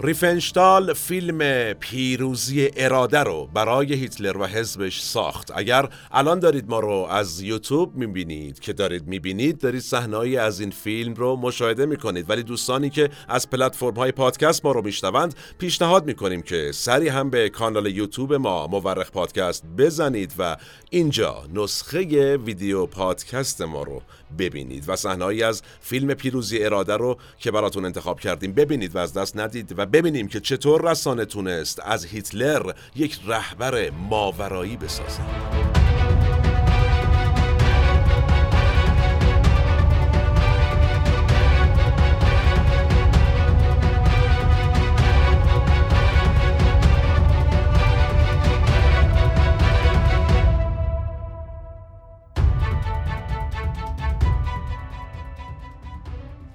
ریفنشتال 0.08 0.94
فیلم 0.94 1.74
پیروزی 1.74 2.70
اراده 2.78 3.20
رو 3.20 3.50
برای 3.54 3.94
هیتلر 3.94 4.38
و 4.38 4.46
حزبش 4.46 5.02
ساخت. 5.02 5.52
اگر 5.56 5.90
الان 6.12 6.40
دارید 6.40 6.70
ما 6.70 6.80
رو 6.80 7.08
از 7.10 7.42
یوتیوب 7.42 7.96
می‌بینید 7.96 8.60
که 8.60 8.74
دارید 8.74 9.08
می‌بینید 9.08 9.58
دارید 9.58 9.82
صحنه‌ای 9.82 10.38
از 10.38 10.60
این 10.60 10.72
فیلم 10.72 11.14
رو 11.14 11.36
مشاهده 11.36 11.86
می‌کنید. 11.86 12.30
ولی 12.30 12.44
دوستانی 12.44 12.90
که 12.90 13.10
از 13.28 13.50
پلتفرم 13.50 13.94
های 13.94 14.12
پادکست 14.12 14.66
ما 14.66 14.72
رو 14.72 14.82
میشنوند 14.82 15.36
پیشنهاد 15.58 16.06
می‌کنیم 16.06 16.42
که 16.42 16.72
سری 16.74 17.08
هم 17.08 17.30
به 17.30 17.50
کانال 17.50 17.86
یوتیوب 17.86 18.34
ما 18.34 18.68
مورخ 18.68 19.12
پادکست 19.12 19.64
بزنید 19.78 20.34
و 20.40 20.58
اینجا 20.90 21.44
نسخه 21.54 22.38
ویدیو 22.38 22.86
پادکست 22.86 23.62
ما 23.62 23.84
رو 23.84 24.02
ببینید 24.40 24.84
و 24.88 24.96
صحنه‌ای 24.96 25.44
از 25.44 25.62
فیلم 25.82 26.14
پیروزی 26.14 26.64
اراده 26.64 26.98
رو 26.98 27.18
که 27.40 27.52
براتون 27.52 27.86
انتخاب 27.86 28.20
کردیم 28.20 28.54
ببینید 28.54 28.96
و 28.96 28.98
از 29.00 29.14
دست 29.14 29.38
ندید 29.38 29.74
و 29.78 29.86
ببینیم 29.98 30.27
که 30.27 30.39
چطور 30.39 30.92
رسانه 30.92 31.25
تونست 31.25 31.80
از 31.84 32.06
هیتلر 32.06 32.72
یک 32.96 33.20
رهبر 33.27 33.89
ماورایی 33.89 34.77
بسازه 34.77 35.22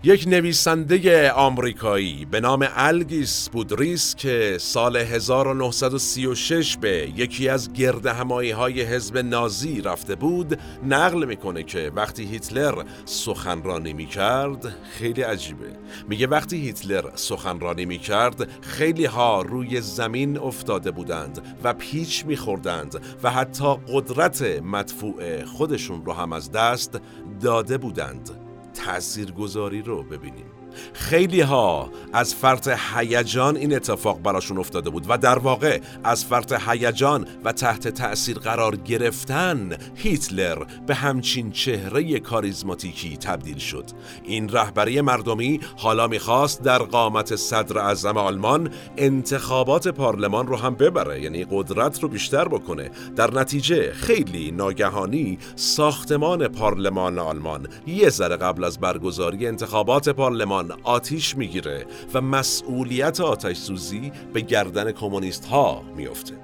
یک 0.05 0.25
نویسنده 0.29 1.33
آمریکایی 1.33 2.25
به 2.25 2.41
نام 2.41 2.69
الگیس 2.77 3.49
بودریس 3.49 4.15
که 4.15 4.57
سال 4.61 4.97
1936 4.97 6.77
به 6.77 7.13
یکی 7.17 7.49
از 7.49 7.73
گرد 7.73 8.07
همایی 8.07 8.51
های 8.51 8.83
حزب 8.83 9.19
نازی 9.19 9.81
رفته 9.81 10.15
بود 10.15 10.59
نقل 10.89 11.25
می‌کنه 11.25 11.63
که 11.63 11.93
وقتی 11.95 12.25
هیتلر 12.25 12.85
سخنرانی 13.05 13.93
می‌کرد 13.93 14.77
خیلی 14.99 15.23
عجیبه. 15.23 15.73
میگه 16.09 16.27
وقتی 16.27 16.57
هیتلر 16.57 17.05
سخنرانی 17.15 17.85
می‌کرد 17.85 18.49
خیلی 18.63 19.05
ها 19.05 19.43
روی 19.43 19.81
زمین 19.81 20.39
افتاده 20.39 20.91
بودند 20.91 21.41
و 21.65 21.73
پیچ 21.75 22.27
میخوردند 22.27 23.01
و 23.23 23.31
حتی 23.31 23.75
قدرت 23.89 24.43
مدفوع 24.63 25.45
خودشون 25.45 26.05
رو 26.05 26.13
هم 26.13 26.33
از 26.33 26.53
دست 26.53 27.01
داده 27.41 27.79
بودند. 27.79 28.42
تاثیرگذاری 28.75 29.83
رو 29.83 30.03
ببینیم. 30.03 30.52
خیلی 30.93 31.41
ها 31.41 31.91
از 32.13 32.35
فرط 32.35 32.71
هیجان 32.97 33.57
این 33.57 33.75
اتفاق 33.75 34.23
براشون 34.23 34.59
افتاده 34.59 34.91
بود 34.91 35.05
و 35.09 35.19
در 35.19 35.39
واقع 35.39 35.81
از 36.05 36.25
فرط 36.25 36.55
هیجان 36.69 37.27
و 37.45 37.53
تحت 37.53 37.89
تأثیر 37.89 38.39
قرار 38.39 38.77
گرفتن 38.77 39.71
هیتلر 39.95 40.65
به 40.87 40.95
همچین 40.95 41.51
چهره 41.51 42.21
کاریزماتیکی 42.21 43.17
تبدیل 43.17 43.59
شد. 43.59 43.85
این 44.25 44.49
رهبری 44.49 45.01
مردمی 45.01 45.61
حالا 45.77 46.07
می‌خواست 46.07 46.63
در 46.63 46.79
قامت 46.79 47.37
صدر 47.37 47.79
اعظم 47.79 48.17
آلمان 48.17 48.71
انتخابات 48.97 49.89
پارلمان 49.89 50.47
رو 50.47 50.57
هم 50.57 50.75
ببره 50.75 51.23
یعنی 51.23 51.47
قدرت 51.51 52.03
رو 52.03 52.09
بیشتر 52.09 52.49
بکنه. 52.49 52.91
در 53.17 53.31
نتیجه 53.35 53.93
خیلی 53.93 54.51
ناگهانی 54.51 55.39
ساختمان 55.57 56.49
پارلمان 56.49 57.19
آلمان 57.19 57.69
یه 57.87 58.09
ذره 58.09 58.37
قبل 58.37 58.65
از 58.65 58.79
برگزاری 58.79 59.47
انتخابات 59.47 60.09
پارلمان 60.09 60.62
آتیش 60.83 61.37
می‌گیره 61.37 61.87
و 62.15 62.21
مسئولیت 62.21 63.21
آتش 63.21 63.57
سوزی 63.57 64.13
به 64.33 64.41
گردن 64.41 64.93
کمونیست 64.93 65.45
ها 65.45 65.83
میفته 65.97 66.35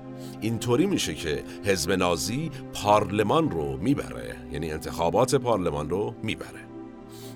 اینطوری 0.40 0.86
میشه 0.86 1.14
که 1.14 1.44
حزب 1.64 1.92
نازی 1.92 2.50
پارلمان 2.72 3.50
رو 3.50 3.76
می‌بره 3.76 4.36
یعنی 4.52 4.70
انتخابات 4.70 5.34
پارلمان 5.34 5.90
رو 5.90 6.14
می‌بره. 6.22 6.68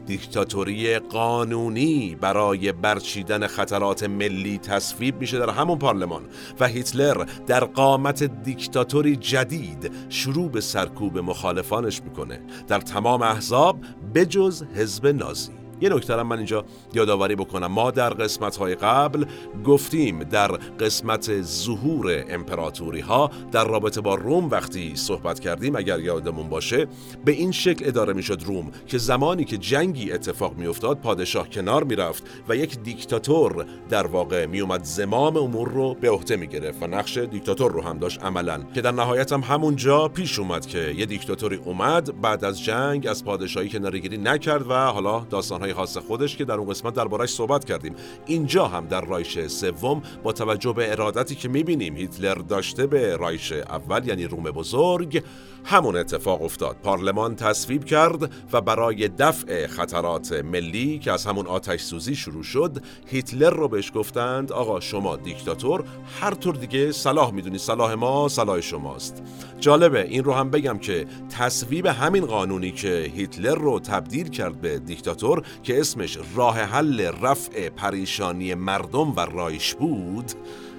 دیکتاتوری 0.06 0.98
قانونی 0.98 2.16
برای 2.20 2.72
برچیدن 2.72 3.46
خطرات 3.46 4.02
ملی 4.02 4.58
تصویب 4.58 5.20
میشه 5.20 5.38
در 5.38 5.50
همون 5.50 5.78
پارلمان 5.78 6.22
و 6.60 6.68
هیتلر 6.68 7.26
در 7.46 7.64
قامت 7.64 8.22
دیکتاتوری 8.22 9.16
جدید 9.16 9.92
شروع 10.08 10.50
به 10.50 10.60
سرکوب 10.60 11.18
مخالفانش 11.18 12.02
می‌کنه. 12.02 12.40
در 12.68 12.80
تمام 12.80 13.22
احزاب 13.22 13.78
بجز 14.14 14.62
حزب 14.62 15.06
نازی. 15.06 15.61
یه 15.82 15.88
نکته 15.88 16.22
من 16.22 16.36
اینجا 16.36 16.64
یادآوری 16.94 17.36
بکنم. 17.36 17.66
ما 17.66 17.90
در 17.90 18.10
قسمت 18.10 18.56
های 18.56 18.74
قبل 18.74 19.24
گفتیم 19.64 20.22
در 20.22 20.52
قسمت 20.52 21.42
ظهور 21.42 22.24
امپراتوری 22.28 23.00
ها 23.00 23.30
در 23.52 23.64
رابطه 23.64 24.00
با 24.00 24.14
روم 24.14 24.50
وقتی 24.50 24.96
صحبت 24.96 25.40
کردیم 25.40 25.76
اگر 25.76 26.00
یادمون 26.00 26.48
باشه 26.48 26.86
به 27.24 27.32
این 27.32 27.52
شکل 27.52 27.88
اداره 27.88 28.12
می‌شد 28.12 28.42
روم 28.46 28.70
که 28.86 28.98
زمانی 28.98 29.44
که 29.44 29.58
جنگی 29.58 30.12
اتفاق 30.12 30.56
میافتاد 30.56 30.98
پادشاه 30.98 31.48
کنار 31.48 31.84
می‌رفت 31.84 32.22
و 32.48 32.56
یک 32.56 32.78
دیکتاتور 32.78 33.66
در 33.90 34.06
واقع 34.06 34.46
میومد 34.46 34.84
زمام 34.84 35.36
امور 35.36 35.68
رو 35.68 35.94
به 35.94 36.10
عهده 36.10 36.36
می‌گرفت 36.36 36.82
و 36.82 36.86
نقش 36.86 37.18
دیکتاتور 37.18 37.72
رو 37.72 37.82
هم 37.82 37.98
داشت 37.98 38.22
عملا. 38.24 38.60
که 38.74 38.80
در 38.80 38.92
نهایت 38.92 39.32
هم 39.32 39.40
همونجا 39.40 40.08
پیش 40.08 40.38
اومد 40.38 40.66
که 40.66 40.94
یه 40.96 41.06
دیکتاتوری 41.06 41.56
اومد 41.56 42.20
بعد 42.20 42.44
از 42.44 42.64
جنگ 42.64 43.06
از 43.06 43.24
پادشاهی 43.24 43.68
کنارگیری 43.68 44.18
نکرد 44.18 44.70
و 44.70 44.74
حالا 44.74 45.26
داستانهای 45.30 45.71
خاص 45.74 45.96
خودش 45.96 46.36
که 46.36 46.44
در 46.44 46.54
اون 46.54 46.70
قسمت 46.70 46.94
دربارش 46.94 47.30
صحبت 47.30 47.64
کردیم. 47.64 47.94
اینجا 48.26 48.66
هم 48.66 48.86
در 48.86 49.00
رایش 49.00 49.46
سوم 49.46 50.02
با 50.22 50.32
توجه 50.32 50.72
به 50.72 50.92
ارادتی 50.92 51.34
که 51.34 51.48
می‌بینیم 51.48 51.96
هیتلر 51.96 52.34
داشته 52.34 52.86
به 52.86 53.16
رایش 53.16 53.52
اول 53.52 54.08
یعنی 54.08 54.24
روم 54.24 54.42
بزرگ 54.42 55.22
همون 55.64 55.96
اتفاق 55.96 56.42
افتاد. 56.42 56.76
پارلمان 56.82 57.36
تصویب 57.36 57.84
کرد 57.84 58.30
و 58.52 58.60
برای 58.60 59.08
دفع 59.08 59.66
خطرات 59.66 60.32
ملی 60.32 60.98
که 60.98 61.12
از 61.12 61.26
همون 61.26 61.46
آتش 61.46 61.80
سوزی 61.80 62.14
شروع 62.14 62.42
شد 62.42 62.82
هیتلر 63.06 63.50
رو 63.50 63.68
بهش 63.68 63.92
گفتند 63.94 64.52
آقا 64.52 64.80
شما 64.80 65.16
دیکتاتور 65.16 65.84
هر 66.20 66.34
طور 66.34 66.54
دیگه 66.54 66.92
صلاح 66.92 67.30
می‌دونی 67.30 67.58
صلاح 67.58 67.94
ما 67.94 68.28
صلاح 68.28 68.60
شماست. 68.60 69.22
جالبه 69.60 70.02
این 70.02 70.24
رو 70.24 70.32
هم 70.32 70.50
بگم 70.50 70.78
که 70.78 71.06
تصویب 71.38 71.86
همین 71.86 72.26
قانونی 72.26 72.70
که 72.70 73.12
هیتلر 73.16 73.54
رو 73.54 73.80
تبدیل 73.80 74.28
کرد 74.28 74.60
به 74.60 74.78
دیکتاتور 74.78 75.42
که 75.62 75.80
اسمش 75.80 76.18
راه 76.36 76.58
حل 76.58 77.00
رفع 77.22 77.68
پریشانی 77.68 78.54
مردم 78.54 79.16
و 79.16 79.20
رایش 79.20 79.74
بود 79.74 80.32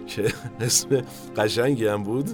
که 0.08 0.34
اسم 0.60 1.02
قشنگی 1.38 1.88
هم 1.88 2.04
بود. 2.04 2.30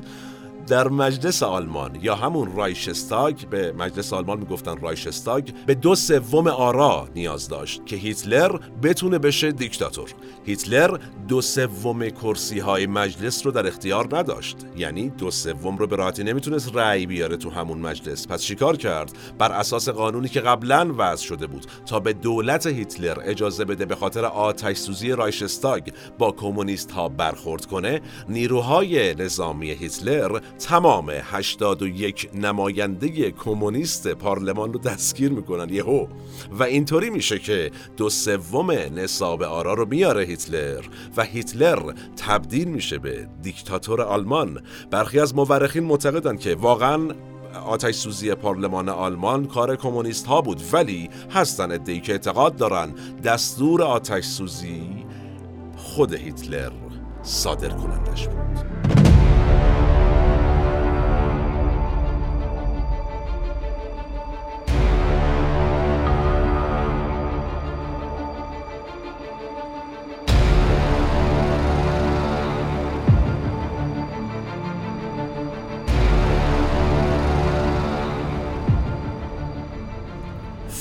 در 0.69 0.87
مجلس 0.87 1.43
آلمان 1.43 1.97
یا 2.01 2.15
همون 2.15 2.55
رایشستاگ 2.55 3.45
به 3.49 3.71
مجلس 3.71 4.13
آلمان 4.13 4.39
می‌گفتن 4.39 4.77
رایشستاگ 4.77 5.49
به 5.65 5.75
دو 5.75 5.95
سوم 5.95 6.47
آرا 6.47 7.07
نیاز 7.15 7.47
داشت 7.47 7.85
که 7.85 7.95
هیتلر 7.95 8.59
بتونه 8.83 9.19
بشه 9.19 9.51
دیکتاتور. 9.51 10.09
هیتلر 10.45 10.97
دو 11.27 11.41
سوم 11.41 12.09
کرسی 12.09 12.59
های 12.59 12.87
مجلس 12.87 13.45
رو 13.45 13.51
در 13.51 13.67
اختیار 13.67 14.17
نداشت. 14.17 14.57
یعنی 14.77 15.09
دو 15.09 15.31
سوم 15.31 15.77
رو 15.77 15.87
به 15.87 15.95
راحتی 15.95 16.23
نمی‌تونست 16.23 16.75
رأی 16.75 17.05
بیاره 17.05 17.37
تو 17.37 17.49
همون 17.49 17.77
مجلس. 17.77 18.27
پس 18.27 18.41
چیکار 18.41 18.77
کرد؟ 18.77 19.11
بر 19.37 19.51
اساس 19.51 19.89
قانونی 19.89 20.29
که 20.29 20.39
قبلا 20.39 20.93
وضع 20.97 21.23
شده 21.23 21.47
بود 21.47 21.65
تا 21.85 21.99
به 21.99 22.13
دولت 22.13 22.67
هیتلر 22.67 23.17
اجازه 23.23 23.65
بده 23.65 23.85
به 23.85 23.95
خاطر 23.95 24.25
آتش 24.25 24.77
سوزی 24.77 25.11
رایشستاگ 25.11 25.89
با 26.17 26.31
کمونیست 26.31 26.91
ها 26.91 27.09
برخورد 27.09 27.65
کنه 27.65 28.01
نیروهای 28.29 29.15
نظامی 29.15 29.71
هیتلر 29.71 30.39
تمام 30.59 31.09
81 31.09 32.29
نماینده 32.33 33.31
کمونیست 33.31 34.07
پارلمان 34.07 34.73
رو 34.73 34.79
دستگیر 34.79 35.31
می‌کنن 35.31 35.73
یهو. 35.73 36.07
و 36.51 36.63
اینطوری 36.63 37.09
میشه 37.09 37.39
که 37.39 37.71
دو 37.97 38.09
سوم 38.09 38.71
نصاب 38.71 39.43
آرا 39.43 39.73
رو 39.73 39.85
میاره 39.85 40.23
هیتلر 40.23 40.85
و 41.17 41.23
هیتلر 41.23 41.93
تبدیل 42.17 42.67
میشه 42.67 42.97
به 42.97 43.27
دیکتاتور 43.41 44.01
آلمان. 44.01 44.61
برخی 44.91 45.19
از 45.19 45.35
مورخین 45.35 45.83
معتقدن 45.83 46.37
که 46.37 46.55
واقعا 46.55 47.07
آتش 47.67 47.95
سوزی 47.95 48.35
پارلمان 48.35 48.89
آلمان 48.89 49.45
کار 49.45 49.75
کمونیست 49.75 50.27
ها 50.27 50.41
بود 50.41 50.61
ولی 50.73 51.09
هستن 51.31 51.71
ادهی 51.71 51.99
که 51.99 52.11
اعتقاد 52.11 52.55
دارن 52.55 52.93
دستور 53.23 53.83
آتش 53.83 54.25
سوزی 54.25 55.05
خود 55.77 56.13
هیتلر 56.13 56.71
صادر 57.23 57.69
کنندش 57.69 58.27
بود. 58.27 58.98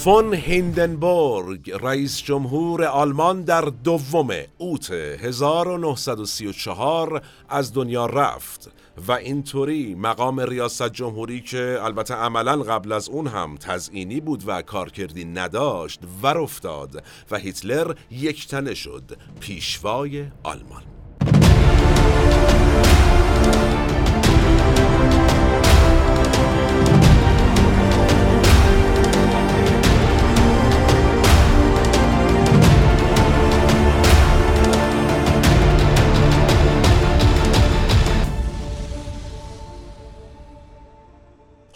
فون 0.08 0.34
هیندنبورگ 0.34 1.70
رئیس 1.80 2.22
جمهور 2.22 2.84
آلمان 2.84 3.42
در 3.42 3.60
دوم 3.60 4.28
اوت 4.58 4.90
1934 4.90 7.22
از 7.48 7.74
دنیا 7.74 8.06
رفت 8.06 8.70
و 9.08 9.12
اینطوری 9.12 9.94
مقام 9.94 10.40
ریاست 10.40 10.88
جمهوری 10.88 11.40
که 11.40 11.78
البته 11.82 12.14
عملا 12.14 12.56
قبل 12.56 12.92
از 12.92 13.08
اون 13.08 13.26
هم 13.26 13.56
تزئینی 13.56 14.20
بود 14.20 14.42
و 14.46 14.62
کارکردی 14.62 15.24
نداشت 15.24 16.00
ور 16.22 16.38
افتاد 16.38 17.04
و 17.30 17.38
هیتلر 17.38 17.94
یکتنه 18.10 18.74
شد 18.74 19.16
پیشوای 19.40 20.26
آلمان. 20.42 20.97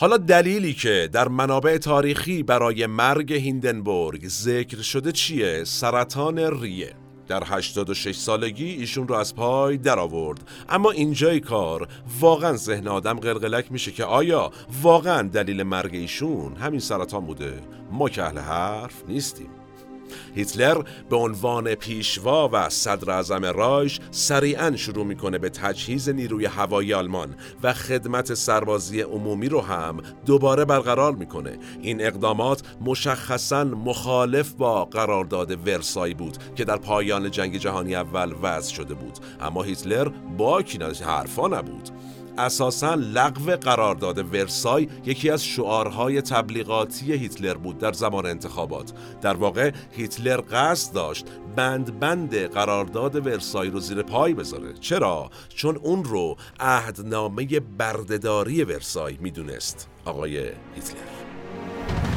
حالا 0.03 0.17
دلیلی 0.17 0.75
که 0.75 1.09
در 1.13 1.29
منابع 1.29 1.79
تاریخی 1.79 2.43
برای 2.43 2.87
مرگ 2.87 3.33
هیندنبورگ 3.33 4.29
ذکر 4.29 4.83
شده 4.83 5.13
چیه؟ 5.13 5.65
سرطان 5.65 6.39
ریه. 6.39 6.95
در 7.29 7.43
86 7.47 8.17
سالگی 8.17 8.65
ایشون 8.65 9.09
رو 9.09 9.15
از 9.15 9.35
پای 9.35 9.77
در 9.77 9.99
آورد 9.99 10.41
اما 10.69 10.91
اینجای 10.91 11.41
کار 11.41 11.89
واقعا 12.21 12.57
ذهن 12.57 12.89
آدم 12.89 13.19
قلقلک 13.21 13.73
میشه 13.73 13.93
که 13.93 14.05
آیا 14.05 14.51
واقعا 14.83 15.23
دلیل 15.23 15.63
مرگ 15.63 15.95
ایشون 15.95 16.57
همین 16.57 16.81
سرطان 16.81 17.27
بوده؟ 17.27 17.61
ما 17.91 18.09
که 18.09 18.23
اهل 18.23 18.39
حرف 18.39 19.03
نیستیم. 19.09 19.62
هیتلر 20.35 20.83
به 21.11 21.17
عنوان 21.17 21.75
پیشوا 21.75 22.51
و 22.53 22.69
صدر 22.69 23.11
اعظم 23.11 23.45
رایش 23.45 24.01
سریعا 24.11 24.77
شروع 24.77 25.05
می‌کنه 25.05 25.39
به 25.39 25.49
تجهیز 25.49 26.09
نیروی 26.09 26.47
هوایی 26.47 26.95
آلمان 26.95 27.35
و 27.63 27.73
خدمت 27.73 28.35
سربازی 28.35 29.01
عمومی 29.01 29.49
رو 29.49 29.61
هم 29.61 30.01
دوباره 30.27 30.65
برقرار 30.65 31.13
می‌کنه. 31.13 31.59
این 31.83 32.07
اقدامات 32.07 32.63
مشخصا 32.81 33.65
مخالف 33.65 34.53
با 34.53 34.85
قرارداد 34.85 35.69
ورسای 35.69 36.15
بود 36.15 36.37
که 36.57 36.65
در 36.65 36.77
پایان 36.77 37.31
جنگ 37.31 37.57
جهانی 37.57 37.95
اول 37.95 38.35
وضع 38.43 38.75
شده 38.75 38.95
بود. 38.95 39.19
اما 39.41 39.63
هیتلر 39.63 40.09
با 40.39 40.63
کیناز 40.63 41.03
حرفا 41.03 41.49
نبود. 41.49 41.91
اساسا 42.39 42.95
لغو 42.95 43.51
قرارداد 43.57 44.35
ورسای 44.35 44.89
یکی 45.05 45.31
از 45.31 45.45
شعارهای 45.45 46.23
تبلیغاتی 46.23 47.13
هیتلر 47.13 47.55
بود 47.55 47.79
در 47.79 47.93
زمان 47.93 48.27
انتخابات. 48.27 48.93
در 49.21 49.35
واقع 49.35 49.73
هیتلر 49.91 50.41
قصد 50.51 50.95
داشت 50.95 51.27
بند 51.57 52.01
بند 52.01 52.37
قرارداد 52.37 53.27
ورسای 53.27 53.71
رو 53.71 53.81
زیر 53.81 54.03
پای 54.03 54.35
بذاره. 54.35 54.73
چرا؟ 54.73 55.31
چون 55.49 55.77
اون 55.77 56.05
رو 56.05 56.37
عهدنامه 56.61 57.61
بردهداری 57.79 58.65
ورسای 58.65 59.19
می‌دونست. 59.21 59.89
آقای 60.05 60.39
هیتلر. 60.75 62.12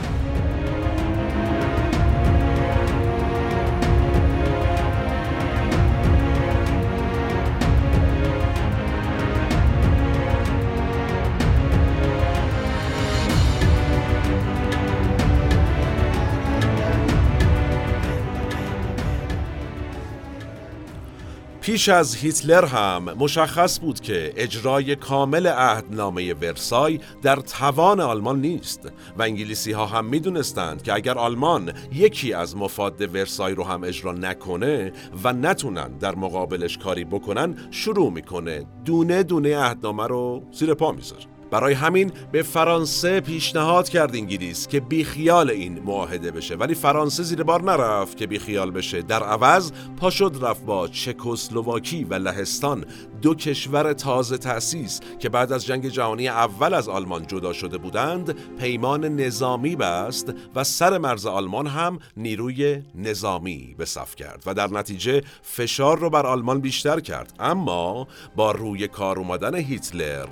پیش 21.76 21.90
از 21.90 22.16
هیتلر 22.16 22.66
هم 22.66 23.04
مشخص 23.04 23.80
بود 23.80 24.00
که 24.00 24.34
اجرای 24.36 24.96
کامل 24.96 25.48
عهدنامه 25.48 26.34
ورسای 26.34 27.00
در 27.22 27.36
توان 27.36 28.00
آلمان 28.00 28.42
نیست 28.42 28.92
و 29.18 29.22
انگلیسی 29.22 29.72
ها 29.72 29.86
هم 29.86 30.06
می‌دونستند 30.06 30.84
که 30.84 30.94
اگر 30.94 31.18
آلمان 31.18 31.74
یکی 31.94 32.34
از 32.34 32.58
مفاد 32.58 33.16
ورسای 33.16 33.56
رو 33.56 33.64
هم 33.64 33.84
اجرا 33.84 34.12
نکنه 34.12 34.92
و 35.24 35.34
نتونن 35.34 35.98
در 35.98 36.16
مقابلش 36.16 36.78
کاری 36.78 37.06
بکنن 37.06 37.56
شروع 37.72 38.12
می‌کنه 38.12 38.66
دونه 38.86 39.24
دونه 39.24 39.58
عهدنامه 39.58 40.08
رو 40.08 40.44
زیر 40.52 40.74
پا 40.74 40.92
می‌ذاره. 40.92 41.35
برای 41.52 41.74
همین 41.74 42.12
به 42.32 42.42
فرانسه 42.42 43.22
پیشنهاد 43.22 43.90
کرد 43.90 44.16
انگلیس 44.16 44.68
که 44.68 44.80
بیخیال 44.80 45.50
این 45.50 45.80
معاهده 45.80 46.32
بشه. 46.32 46.56
ولی 46.56 46.76
فرانسه 46.76 47.24
زیر 47.24 47.44
بار 47.44 47.62
نرفت 47.64 48.18
که 48.18 48.28
بیخیال 48.28 48.72
بشه. 48.72 49.02
در 49.02 49.24
عوض 49.24 49.72
پا 49.98 50.10
شد 50.10 50.38
رفت 50.42 50.66
با 50.66 50.88
چکسلواکی 50.88 52.04
و 52.04 52.14
لهستان. 52.14 52.86
دو 53.26 53.36
کشور 53.36 53.94
تازه 53.94 54.38
تأسیس 54.38 55.00
که 55.20 55.30
بعد 55.30 55.52
از 55.52 55.66
جنگ 55.66 55.88
جهانی 55.88 56.28
اول 56.28 56.74
از 56.74 56.90
آلمان 56.90 57.28
جدا 57.28 57.54
شده 57.54 57.78
بودند 57.78 58.58
پیمان 58.58 59.06
نظامی 59.06 59.76
بست 59.76 60.34
و 60.56 60.64
سر 60.64 60.98
مرز 60.98 61.26
آلمان 61.26 61.68
هم 61.68 62.00
نیروی 62.18 62.84
نظامی 62.96 63.76
به 63.78 63.86
صف 63.86 64.16
کرد 64.16 64.44
و 64.46 64.54
در 64.54 64.68
نتیجه 64.68 65.22
فشار 65.42 66.00
رو 66.00 66.10
بر 66.10 66.26
آلمان 66.26 66.62
بیشتر 66.62 67.00
کرد. 67.00 67.34
اما 67.40 68.08
با 68.36 68.52
روی 68.52 68.88
کار 68.88 69.20
اومدن 69.20 69.56
هیتلر 69.56 70.28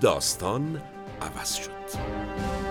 داستان 0.00 0.82
عوض 1.22 1.54
شد. 1.54 2.65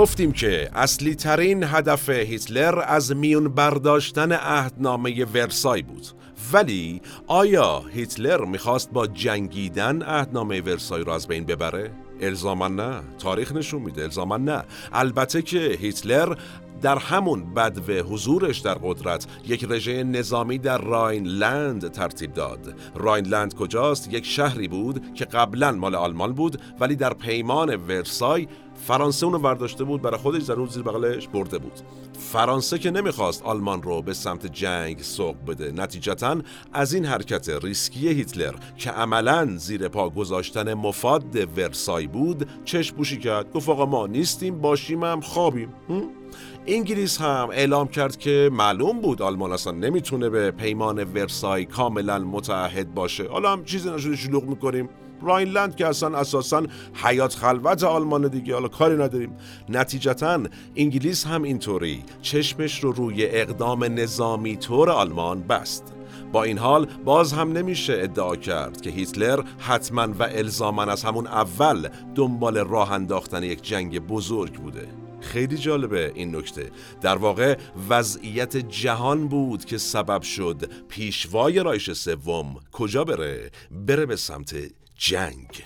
گفتیم 0.00 0.32
که 0.32 0.70
اصلی 0.74 1.14
ترین 1.14 1.64
هدف 1.64 2.08
هیتلر 2.08 2.82
از 2.86 3.16
میون 3.16 3.48
برداشتن 3.48 4.32
عهدنامه 4.32 5.24
ورسای 5.24 5.82
بود. 5.82 6.06
ولی 6.52 7.00
آیا 7.26 7.82
هیتلر 7.92 8.44
می‌خواست 8.44 8.90
با 8.90 9.06
جنگیدن 9.06 10.02
عهدنامه 10.02 10.60
ورسای 10.60 11.04
را 11.04 11.14
از 11.14 11.28
بین 11.28 11.44
ببره؟ 11.44 11.90
الزاما 12.20 12.68
نه. 12.68 13.02
تاریخ 13.18 13.52
نشون 13.52 13.82
میده. 13.82 14.02
الزاما 14.02 14.36
نه. 14.36 14.64
البته 14.92 15.42
که 15.42 15.58
هیتلر 15.80 16.34
در 16.82 16.98
همون 16.98 17.54
بدو 17.54 17.92
حضورش 17.92 18.58
در 18.58 18.74
قدرت 18.74 19.26
یک 19.46 19.66
رژه 19.68 20.04
نظامی 20.04 20.58
در 20.58 20.78
راینلند 20.78 21.90
ترتیب 21.90 22.32
داد. 22.32 22.74
راینلند 22.94 23.54
کجاست؟ 23.54 24.14
یک 24.14 24.26
شهری 24.26 24.68
بود 24.68 25.14
که 25.14 25.24
قبلا 25.24 25.72
مال 25.72 25.94
آلمان 25.94 26.32
بود 26.32 26.60
ولی 26.80 26.96
در 26.96 27.14
پیمان 27.14 27.76
ورسای 27.76 28.48
فرانسه 28.86 29.26
اونو 29.26 29.38
برداشته 29.38 29.84
بود 29.84 30.02
برای 30.02 30.18
خودش 30.18 30.42
ضرور 30.42 30.68
زیر 30.68 30.82
بغلش 30.82 31.28
برده 31.28 31.58
بود. 31.58 31.72
فرانسه 32.18 32.78
که 32.78 32.90
نمی‌خواست 32.90 33.42
آلمان 33.42 33.82
رو 33.82 34.02
به 34.02 34.14
سمت 34.14 34.46
جنگ 34.46 35.02
سوق 35.02 35.36
بده. 35.46 35.72
نتیجتا 35.72 36.36
از 36.72 36.94
این 36.94 37.04
حرکت 37.04 37.48
ریسکی 37.64 38.08
هیتلر 38.08 38.54
که 38.76 38.90
عملا 38.90 39.56
زیر 39.56 39.88
پا 39.88 40.10
گذاشتن 40.10 40.74
مفاد 40.74 41.58
ورسای 41.58 42.06
بود 42.06 42.48
چشم 42.64 42.96
پوشی 42.96 43.18
کرد. 43.18 43.52
گفت 43.52 43.68
آقا 43.68 43.86
ما 43.86 44.06
نیستیم 44.06 44.60
باشیم 44.60 45.04
هم 45.04 45.20
خوابیم. 45.20 45.72
انگلیس 46.66 47.20
هم 47.20 47.48
اعلام 47.52 47.88
کرد 47.88 48.16
که 48.16 48.50
معلوم 48.52 49.00
بود 49.00 49.22
آلمان 49.22 49.52
اصلا 49.52 49.72
نمی‌تونه 49.72 50.28
به 50.28 50.50
پیمان 50.50 51.04
ورسای 51.04 51.64
کاملا 51.64 52.18
متعهد 52.18 52.94
باشه. 52.94 53.28
حالا 53.28 53.52
هم 53.52 53.64
چیزی 53.64 53.90
نشده 53.90 54.16
شلوغ 54.16 54.44
می‌کنیم. 54.44 54.88
راینلند 55.22 55.76
که 55.76 55.86
اصلا 55.86 56.18
اساسا 56.18 56.62
حیات 56.94 57.34
خلوت 57.34 57.84
آلمان 57.84 58.28
دیگه. 58.28 58.54
حالا 58.54 58.68
کاری 58.68 58.96
نداریم. 58.96 59.36
نتیجتا 59.68 60.40
انگلیس 60.76 61.26
هم 61.26 61.42
اینطوری. 61.42 62.02
چشمش 62.22 62.84
رو 62.84 62.92
روی 62.92 63.26
اقدام 63.26 63.84
نظامی 63.84 64.56
طور 64.56 64.90
آلمان 64.90 65.42
بست. 65.42 65.94
با 66.32 66.42
این 66.42 66.58
حال 66.58 66.86
باز 67.04 67.32
هم 67.32 67.52
نمیشه 67.52 67.98
ادعا 68.02 68.36
کرد 68.36 68.80
که 68.80 68.90
هیتلر 68.90 69.42
حتما 69.58 70.08
و 70.18 70.22
الزاما 70.22 70.82
از 70.82 71.04
همون 71.04 71.26
اول 71.26 71.88
دنبال 72.14 72.58
راه 72.58 72.92
انداختن 72.92 73.42
یک 73.42 73.62
جنگ 73.62 73.98
بزرگ 73.98 74.54
بوده. 74.54 74.88
خیلی 75.20 75.56
جالبه 75.56 76.12
این 76.14 76.36
نکته. 76.36 76.70
در 77.00 77.16
واقع 77.16 77.58
وضعیت 77.88 78.56
جهان 78.56 79.28
بود 79.28 79.64
که 79.64 79.78
سبب 79.78 80.22
شد 80.22 80.70
پیشوای 80.88 81.62
رایش 81.62 81.92
سوم 81.92 82.56
کجا 82.72 83.04
بره؟ 83.04 83.50
بره 83.86 84.06
به 84.06 84.16
سمت 84.16 84.54
جنگ. 85.02 85.64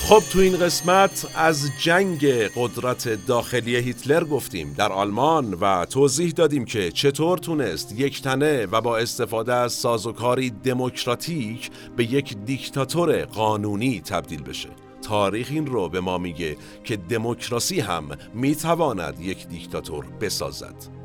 خب 0.00 0.22
تو 0.32 0.38
این 0.38 0.56
قسمت 0.56 1.26
از 1.34 1.70
جنگ 1.80 2.26
قدرت 2.56 3.26
داخلی 3.26 3.76
هیتلر 3.76 4.24
گفتیم. 4.24 4.72
در 4.72 4.92
آلمان 4.92 5.54
و 5.54 5.84
توضیح 5.84 6.30
دادیم 6.30 6.64
که 6.64 6.90
چطور 6.90 7.38
تونست 7.38 7.92
یک 7.92 8.22
تنه 8.22 8.66
و 8.66 8.80
با 8.80 8.98
استفاده 8.98 9.54
از 9.54 9.72
سازوکاری 9.72 10.50
دموکراتیک 10.50 11.70
به 11.96 12.04
یک 12.04 12.36
دیکتاتور 12.36 13.24
قانونی 13.24 14.00
تبدیل 14.00 14.42
بشه. 14.42 14.68
تاریخ 15.02 15.48
این 15.50 15.66
رو 15.66 15.88
به 15.88 16.00
ما 16.00 16.18
میگه 16.18 16.56
که 16.84 16.96
دموکراسی 16.96 17.80
هم 17.80 18.08
می‌تواند 18.34 19.20
یک 19.20 19.48
دیکتاتور 19.48 20.06
بسازد. 20.20 21.01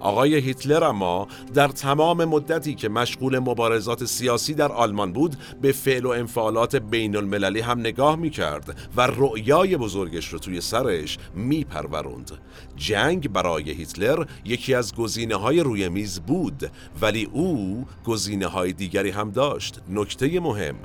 آقای 0.00 0.34
هیتلر 0.34 0.84
اما 0.84 1.28
در 1.54 1.68
تمام 1.68 2.24
مدتی 2.24 2.74
که 2.74 2.88
مشغول 2.88 3.38
مبارزات 3.38 4.04
سیاسی 4.04 4.54
در 4.54 4.72
آلمان 4.72 5.12
بود 5.12 5.36
به 5.62 5.72
فعل 5.72 6.06
و 6.06 6.08
انفعالات 6.08 6.76
بین 6.76 7.16
المللی 7.16 7.60
هم 7.60 7.80
نگاه 7.80 8.16
می 8.16 8.30
کرد 8.30 8.76
و 8.96 9.06
رؤیای 9.06 9.76
بزرگش 9.76 10.28
رو 10.28 10.38
توی 10.38 10.60
سرش 10.60 11.18
می 11.34 11.64
پروروند. 11.64 12.30
جنگ 12.76 13.32
برای 13.32 13.70
هیتلر 13.70 14.24
یکی 14.44 14.74
از 14.74 14.94
گزینه 14.94 15.34
های 15.34 15.60
روی 15.60 15.88
میز 15.88 16.20
بود 16.20 16.70
ولی 17.00 17.24
او 17.32 17.86
گزینه 18.04 18.46
های 18.46 18.72
دیگری 18.72 19.10
هم 19.10 19.30
داشت 19.30 19.80
نکته 19.88 20.40
مهم 20.40 20.76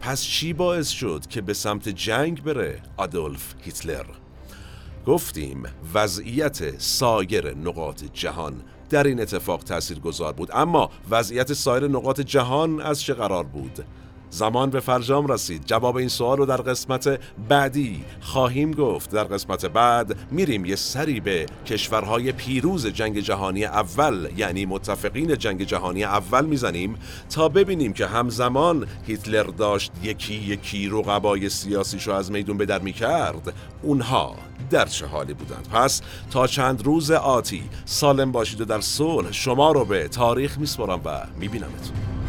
پس 0.00 0.22
چی 0.22 0.52
باعث 0.52 0.88
شد 0.88 1.26
که 1.26 1.40
به 1.40 1.54
سمت 1.54 1.88
جنگ 1.88 2.42
بره 2.42 2.82
آدولف 2.96 3.54
هیتلر 3.62 4.19
گفتیم 5.06 5.62
وضعیت 5.94 6.80
سایر 6.80 7.54
نقاط 7.54 8.04
جهان 8.12 8.62
در 8.90 9.04
این 9.06 9.20
اتفاق 9.20 9.62
تأثیر 9.62 9.98
گذار 9.98 10.32
بود. 10.32 10.50
اما 10.52 10.90
وضعیت 11.10 11.52
سایر 11.52 11.88
نقاط 11.88 12.20
جهان 12.20 12.80
از 12.80 13.02
چه 13.02 13.14
قرار 13.14 13.44
بود؟ 13.44 13.84
زمان 14.30 14.70
به 14.70 14.80
فرجام 14.80 15.26
رسید. 15.26 15.64
جواب 15.66 15.96
این 15.96 16.08
سوال 16.08 16.38
رو 16.38 16.46
در 16.46 16.56
قسمت 16.56 17.20
بعدی 17.48 18.04
خواهیم 18.20 18.72
گفت. 18.72 19.10
در 19.10 19.24
قسمت 19.24 19.66
بعد 19.66 20.16
میریم 20.30 20.64
یه 20.64 20.76
سری 20.76 21.20
به 21.20 21.46
کشورهای 21.66 22.32
پیروز 22.32 22.86
جنگ 22.86 23.20
جهانی 23.20 23.64
اول 23.64 24.28
یعنی 24.36 24.66
متفقین 24.66 25.38
جنگ 25.38 25.62
جهانی 25.62 26.04
اول 26.04 26.46
می‌زنیم 26.46 26.96
تا 27.30 27.48
ببینیم 27.48 27.92
که 27.92 28.06
همزمان 28.06 28.86
هیتلر 29.06 29.42
داشت 29.42 29.92
یکی 30.02 30.34
یکی 30.34 30.88
رقبای 30.88 31.48
سیاسیش 31.48 32.06
رو 32.06 32.14
از 32.14 32.32
میدون 32.32 32.56
به 32.56 32.66
در 32.66 32.78
می‌کرد. 32.78 33.54
اونها 33.82 34.49
در 34.70 34.86
چه 34.86 35.06
حالی 35.06 35.34
بودند؟ 35.34 35.68
پس 35.72 36.02
تا 36.30 36.46
چند 36.46 36.82
روز 36.84 37.10
آتی 37.10 37.62
سالم 37.84 38.32
باشید 38.32 38.60
و 38.60 38.64
در 38.64 38.80
صلح 38.80 39.32
شما 39.32 39.72
رو 39.72 39.84
به 39.84 40.08
تاریخ 40.08 40.58
میسپرم 40.58 41.00
و 41.04 41.26
میبینمتون. 41.38 42.19